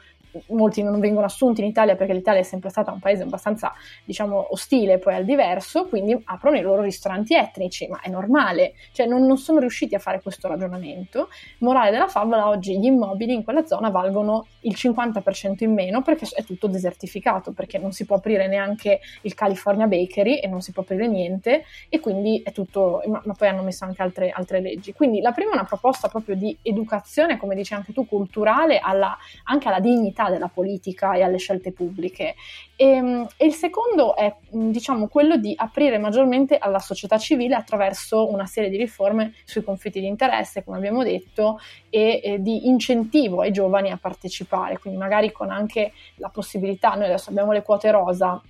Molti 0.48 0.82
non 0.82 0.98
vengono 1.00 1.26
assunti 1.26 1.60
in 1.60 1.66
Italia 1.66 1.96
perché 1.96 2.12
l'Italia 2.12 2.40
è 2.40 2.44
sempre 2.44 2.70
stata 2.70 2.92
un 2.92 2.98
paese 2.98 3.22
abbastanza, 3.22 3.72
diciamo, 4.04 4.48
ostile 4.50 4.98
poi 4.98 5.14
al 5.14 5.24
diverso, 5.24 5.86
quindi 5.86 6.20
aprono 6.24 6.56
i 6.56 6.62
loro 6.62 6.82
ristoranti 6.82 7.34
etnici, 7.34 7.86
ma 7.88 8.00
è 8.00 8.08
normale, 8.08 8.74
cioè 8.92 9.06
non, 9.06 9.26
non 9.26 9.38
sono 9.38 9.58
riusciti 9.58 9.94
a 9.94 9.98
fare 9.98 10.20
questo 10.20 10.48
ragionamento. 10.48 11.28
Morale 11.58 11.90
della 11.90 12.08
favola, 12.08 12.48
oggi 12.48 12.78
gli 12.78 12.84
immobili 12.86 13.32
in 13.32 13.44
quella 13.44 13.64
zona 13.64 13.90
valgono 13.90 14.46
il 14.60 14.74
50% 14.76 15.64
in 15.64 15.72
meno 15.72 16.02
perché 16.02 16.26
è 16.34 16.44
tutto 16.44 16.66
desertificato, 16.66 17.52
perché 17.52 17.78
non 17.78 17.92
si 17.92 18.04
può 18.04 18.16
aprire 18.16 18.48
neanche 18.48 19.00
il 19.22 19.34
California 19.34 19.86
Bakery 19.86 20.38
e 20.38 20.46
non 20.48 20.60
si 20.60 20.72
può 20.72 20.82
aprire 20.82 21.06
niente 21.06 21.64
e 21.88 22.00
quindi 22.00 22.42
è 22.44 22.52
tutto, 22.52 23.02
ma, 23.06 23.20
ma 23.24 23.34
poi 23.34 23.48
hanno 23.48 23.62
messo 23.62 23.84
anche 23.84 24.02
altre, 24.02 24.30
altre, 24.30 24.60
leggi. 24.60 24.92
Quindi 24.92 25.20
la 25.20 25.32
prima 25.32 25.50
è 25.50 25.54
una 25.54 25.64
proposta 25.64 26.08
proprio 26.08 26.34
di 26.36 26.56
educazione, 26.62 27.36
come 27.36 27.54
dici 27.54 27.74
anche 27.74 27.92
tu, 27.92 28.06
culturale, 28.06 28.78
alla, 28.78 29.16
anche 29.44 29.68
alla 29.68 29.80
dignità 29.80 30.25
della 30.30 30.48
politica 30.48 31.14
e 31.14 31.22
alle 31.22 31.38
scelte 31.38 31.72
pubbliche. 31.72 32.34
E, 32.76 32.86
ehm, 32.86 33.26
e 33.36 33.46
il 33.46 33.54
secondo 33.54 34.14
è 34.16 34.34
diciamo, 34.50 35.08
quello 35.08 35.36
di 35.36 35.54
aprire 35.56 35.98
maggiormente 35.98 36.58
alla 36.58 36.78
società 36.78 37.18
civile 37.18 37.54
attraverso 37.54 38.30
una 38.30 38.46
serie 38.46 38.70
di 38.70 38.76
riforme 38.76 39.34
sui 39.44 39.62
conflitti 39.62 40.00
di 40.00 40.06
interesse, 40.06 40.64
come 40.64 40.76
abbiamo 40.76 41.02
detto, 41.02 41.58
e, 41.90 42.20
e 42.22 42.42
di 42.42 42.66
incentivo 42.68 43.40
ai 43.40 43.52
giovani 43.52 43.90
a 43.90 43.96
partecipare, 43.96 44.78
quindi 44.78 44.98
magari 44.98 45.32
con 45.32 45.50
anche 45.50 45.92
la 46.16 46.28
possibilità, 46.28 46.90
noi 46.90 47.06
adesso 47.06 47.30
abbiamo 47.30 47.52
le 47.52 47.62
quote 47.62 47.90
rosa, 47.90 48.40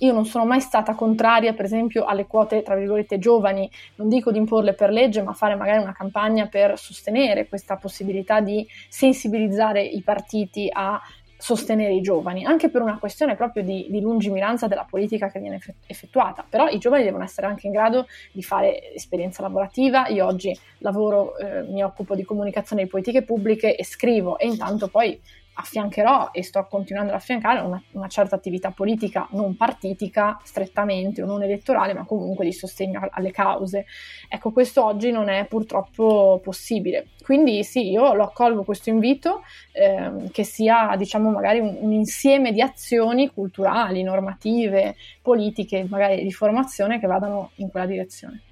io 0.00 0.12
non 0.12 0.26
sono 0.26 0.44
mai 0.44 0.60
stata 0.60 0.94
contraria, 0.94 1.54
per 1.54 1.64
esempio, 1.64 2.04
alle 2.04 2.26
quote, 2.26 2.62
tra 2.62 2.74
virgolette, 2.74 3.18
giovani, 3.18 3.70
non 3.96 4.08
dico 4.08 4.30
di 4.30 4.38
imporle 4.38 4.74
per 4.74 4.90
legge, 4.90 5.22
ma 5.22 5.32
fare 5.32 5.54
magari 5.54 5.82
una 5.82 5.94
campagna 5.94 6.46
per 6.46 6.78
sostenere 6.78 7.48
questa 7.48 7.76
possibilità 7.76 8.40
di 8.40 8.66
sensibilizzare 8.88 9.82
i 9.82 10.02
partiti 10.02 10.68
a 10.70 11.00
sostenere 11.38 11.92
i 11.92 12.00
giovani, 12.00 12.44
anche 12.44 12.70
per 12.70 12.82
una 12.82 12.98
questione 12.98 13.36
proprio 13.36 13.62
di, 13.62 13.86
di, 13.90 14.00
lungimiranza 14.00 14.66
della 14.68 14.86
politica 14.88 15.30
che 15.30 15.38
viene 15.38 15.60
effettuata. 15.86 16.44
Però 16.48 16.66
i 16.68 16.78
giovani 16.78 17.04
devono 17.04 17.24
essere 17.24 17.46
anche 17.46 17.66
in 17.66 17.72
grado 17.72 18.06
di 18.32 18.42
fare 18.42 18.94
esperienza 18.94 19.42
lavorativa. 19.42 20.08
Io 20.08 20.26
oggi 20.26 20.56
lavoro, 20.78 21.36
eh, 21.36 21.62
mi 21.62 21.82
occupo 21.82 22.14
di 22.14 22.24
comunicazione 22.24 22.84
di 22.84 22.88
politiche 22.88 23.22
pubbliche 23.22 23.76
e 23.76 23.84
scrivo 23.84 24.38
e 24.38 24.46
intanto 24.46 24.88
poi 24.88 25.18
affiancherò 25.58 26.30
e 26.32 26.42
sto 26.42 26.66
continuando 26.68 27.12
ad 27.12 27.18
affiancare 27.18 27.60
una, 27.60 27.82
una, 27.92 28.08
certa 28.08 28.36
attività 28.36 28.70
politica 28.70 29.26
non 29.30 29.56
partitica 29.56 30.38
strettamente 30.44 31.22
o 31.22 31.26
non 31.26 31.42
elettorale, 31.42 31.94
ma 31.94 32.04
comunque 32.04 32.44
di 32.44 32.52
sostegno 32.52 33.06
alle 33.10 33.30
cause. 33.30 33.86
Ecco, 34.28 34.52
questo 34.52 34.84
oggi 34.84 35.10
non 35.10 35.28
è 35.28 35.46
purtroppo 35.46 36.40
possibile. 36.42 37.08
Quindi 37.22 37.64
sì, 37.64 37.90
io 37.90 38.12
lo 38.14 38.24
accolgo 38.24 38.64
questo 38.64 38.90
invito 38.90 39.42
eh, 39.72 40.28
che 40.30 40.44
sia, 40.44 40.94
diciamo, 40.96 41.30
magari 41.30 41.58
un, 41.58 41.76
un, 41.80 41.92
insieme 41.92 42.52
di 42.52 42.60
azioni 42.60 43.30
culturali, 43.32 44.02
normative, 44.02 44.96
politiche, 45.22 45.86
magari 45.88 46.22
di 46.22 46.32
formazione 46.32 47.00
che 47.00 47.06
vadano 47.06 47.50
in 47.56 47.70
quella 47.70 47.86
direzione. 47.86 48.42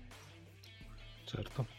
Certo. 1.24 1.73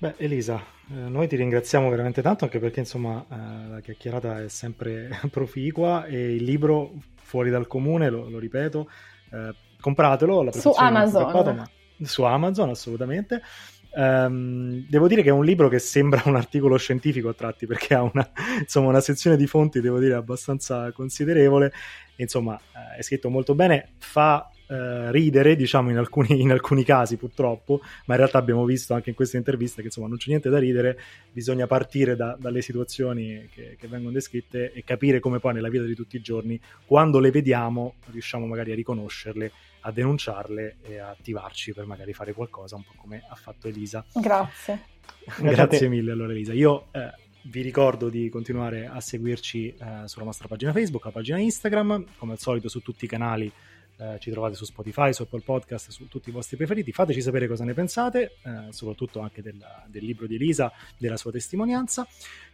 Beh, 0.00 0.14
Elisa, 0.18 0.62
eh, 0.92 0.94
noi 0.94 1.26
ti 1.26 1.34
ringraziamo 1.34 1.90
veramente 1.90 2.22
tanto 2.22 2.44
anche 2.44 2.60
perché 2.60 2.78
insomma 2.78 3.26
eh, 3.28 3.68
la 3.68 3.80
chiacchierata 3.80 4.44
è 4.44 4.48
sempre 4.48 5.10
proficua 5.28 6.04
e 6.06 6.36
il 6.36 6.44
libro 6.44 6.92
Fuori 7.16 7.50
dal 7.50 7.66
comune, 7.66 8.08
lo, 8.08 8.28
lo 8.30 8.38
ripeto, 8.38 8.88
eh, 9.32 9.54
compratelo 9.80 10.50
su 10.52 10.72
Amazon. 10.76 11.56
Ma, 11.56 11.70
su 12.00 12.22
Amazon 12.22 12.70
assolutamente. 12.70 13.42
Um, 13.90 14.86
devo 14.88 15.08
dire 15.08 15.22
che 15.22 15.30
è 15.30 15.32
un 15.32 15.44
libro 15.44 15.68
che 15.68 15.78
sembra 15.78 16.22
un 16.26 16.36
articolo 16.36 16.76
scientifico 16.76 17.30
a 17.30 17.34
tratti 17.34 17.66
perché 17.66 17.94
ha 17.94 18.02
una, 18.02 18.30
insomma, 18.60 18.88
una 18.88 19.00
sezione 19.00 19.36
di 19.36 19.46
fonti, 19.48 19.80
devo 19.80 19.98
dire, 19.98 20.14
abbastanza 20.14 20.92
considerevole. 20.92 21.72
Insomma, 22.16 22.56
eh, 22.56 22.98
è 22.98 23.02
scritto 23.02 23.28
molto 23.30 23.54
bene, 23.54 23.94
fa 23.98 24.48
eh, 24.68 25.10
ridere, 25.10 25.56
diciamo, 25.56 25.90
in 25.90 25.96
alcuni, 25.96 26.40
in 26.40 26.50
alcuni, 26.50 26.84
casi 26.84 27.16
purtroppo, 27.16 27.80
ma 28.04 28.14
in 28.14 28.20
realtà 28.20 28.38
abbiamo 28.38 28.64
visto 28.64 28.94
anche 28.94 29.10
in 29.10 29.16
questa 29.16 29.36
intervista 29.36 29.80
che 29.80 29.86
insomma 29.86 30.08
non 30.08 30.18
c'è 30.18 30.28
niente 30.28 30.50
da 30.50 30.58
ridere, 30.58 30.98
bisogna 31.32 31.66
partire 31.66 32.16
da, 32.16 32.36
dalle 32.38 32.60
situazioni 32.60 33.48
che, 33.52 33.76
che, 33.78 33.88
vengono 33.88 34.12
descritte 34.12 34.72
e 34.72 34.84
capire 34.84 35.20
come 35.20 35.38
poi 35.38 35.54
nella 35.54 35.70
vita 35.70 35.84
di 35.84 35.94
tutti 35.94 36.16
i 36.16 36.20
giorni, 36.20 36.60
quando 36.84 37.18
le 37.18 37.30
vediamo, 37.30 37.94
riusciamo 38.10 38.46
magari 38.46 38.72
a 38.72 38.74
riconoscerle, 38.74 39.52
a 39.80 39.90
denunciarle 39.90 40.76
e 40.82 40.98
a 40.98 41.10
attivarci 41.10 41.72
per 41.72 41.86
magari 41.86 42.12
fare 42.12 42.32
qualcosa, 42.34 42.76
un 42.76 42.82
po' 42.84 42.94
come 42.96 43.22
ha 43.26 43.34
fatto 43.34 43.68
Elisa. 43.68 44.04
Grazie. 44.14 44.96
Grazie 45.40 45.88
mille 45.88 46.12
allora 46.12 46.32
Elisa. 46.32 46.52
Io 46.52 46.88
eh, 46.92 47.10
vi 47.44 47.62
ricordo 47.62 48.10
di 48.10 48.28
continuare 48.28 48.86
a 48.86 49.00
seguirci 49.00 49.68
eh, 49.68 50.02
sulla 50.04 50.24
nostra 50.26 50.46
pagina 50.48 50.72
Facebook, 50.72 51.06
la 51.06 51.10
pagina 51.10 51.38
Instagram, 51.38 52.04
come 52.18 52.32
al 52.32 52.38
solito 52.38 52.68
su 52.68 52.80
tutti 52.80 53.06
i 53.06 53.08
canali 53.08 53.50
eh, 53.98 54.18
ci 54.20 54.30
trovate 54.30 54.54
su 54.54 54.64
Spotify, 54.64 55.12
su 55.12 55.22
Apple 55.22 55.42
Podcast, 55.44 55.90
su 55.90 56.08
tutti 56.08 56.30
i 56.30 56.32
vostri 56.32 56.56
preferiti. 56.56 56.92
Fateci 56.92 57.20
sapere 57.20 57.46
cosa 57.46 57.64
ne 57.64 57.74
pensate, 57.74 58.36
eh, 58.42 58.72
soprattutto 58.72 59.20
anche 59.20 59.42
del, 59.42 59.58
del 59.86 60.04
libro 60.04 60.26
di 60.26 60.36
Elisa, 60.36 60.72
della 60.96 61.16
sua 61.16 61.32
testimonianza. 61.32 62.06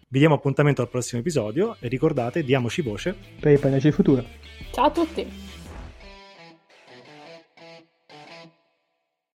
Vi 0.09 0.19
diamo 0.19 0.35
appuntamento 0.35 0.83
al 0.83 0.89
prossimo 0.89 1.21
episodio 1.21 1.77
e 1.81 1.89
ricordate, 1.89 2.45
diamoci 2.45 2.83
voce 2.83 3.17
per 3.41 3.53
il 3.53 3.59
paneggio 3.59 3.91
futuro. 3.91 4.25
Ciao 4.71 4.87
a 4.87 4.91
tutti! 4.91 5.44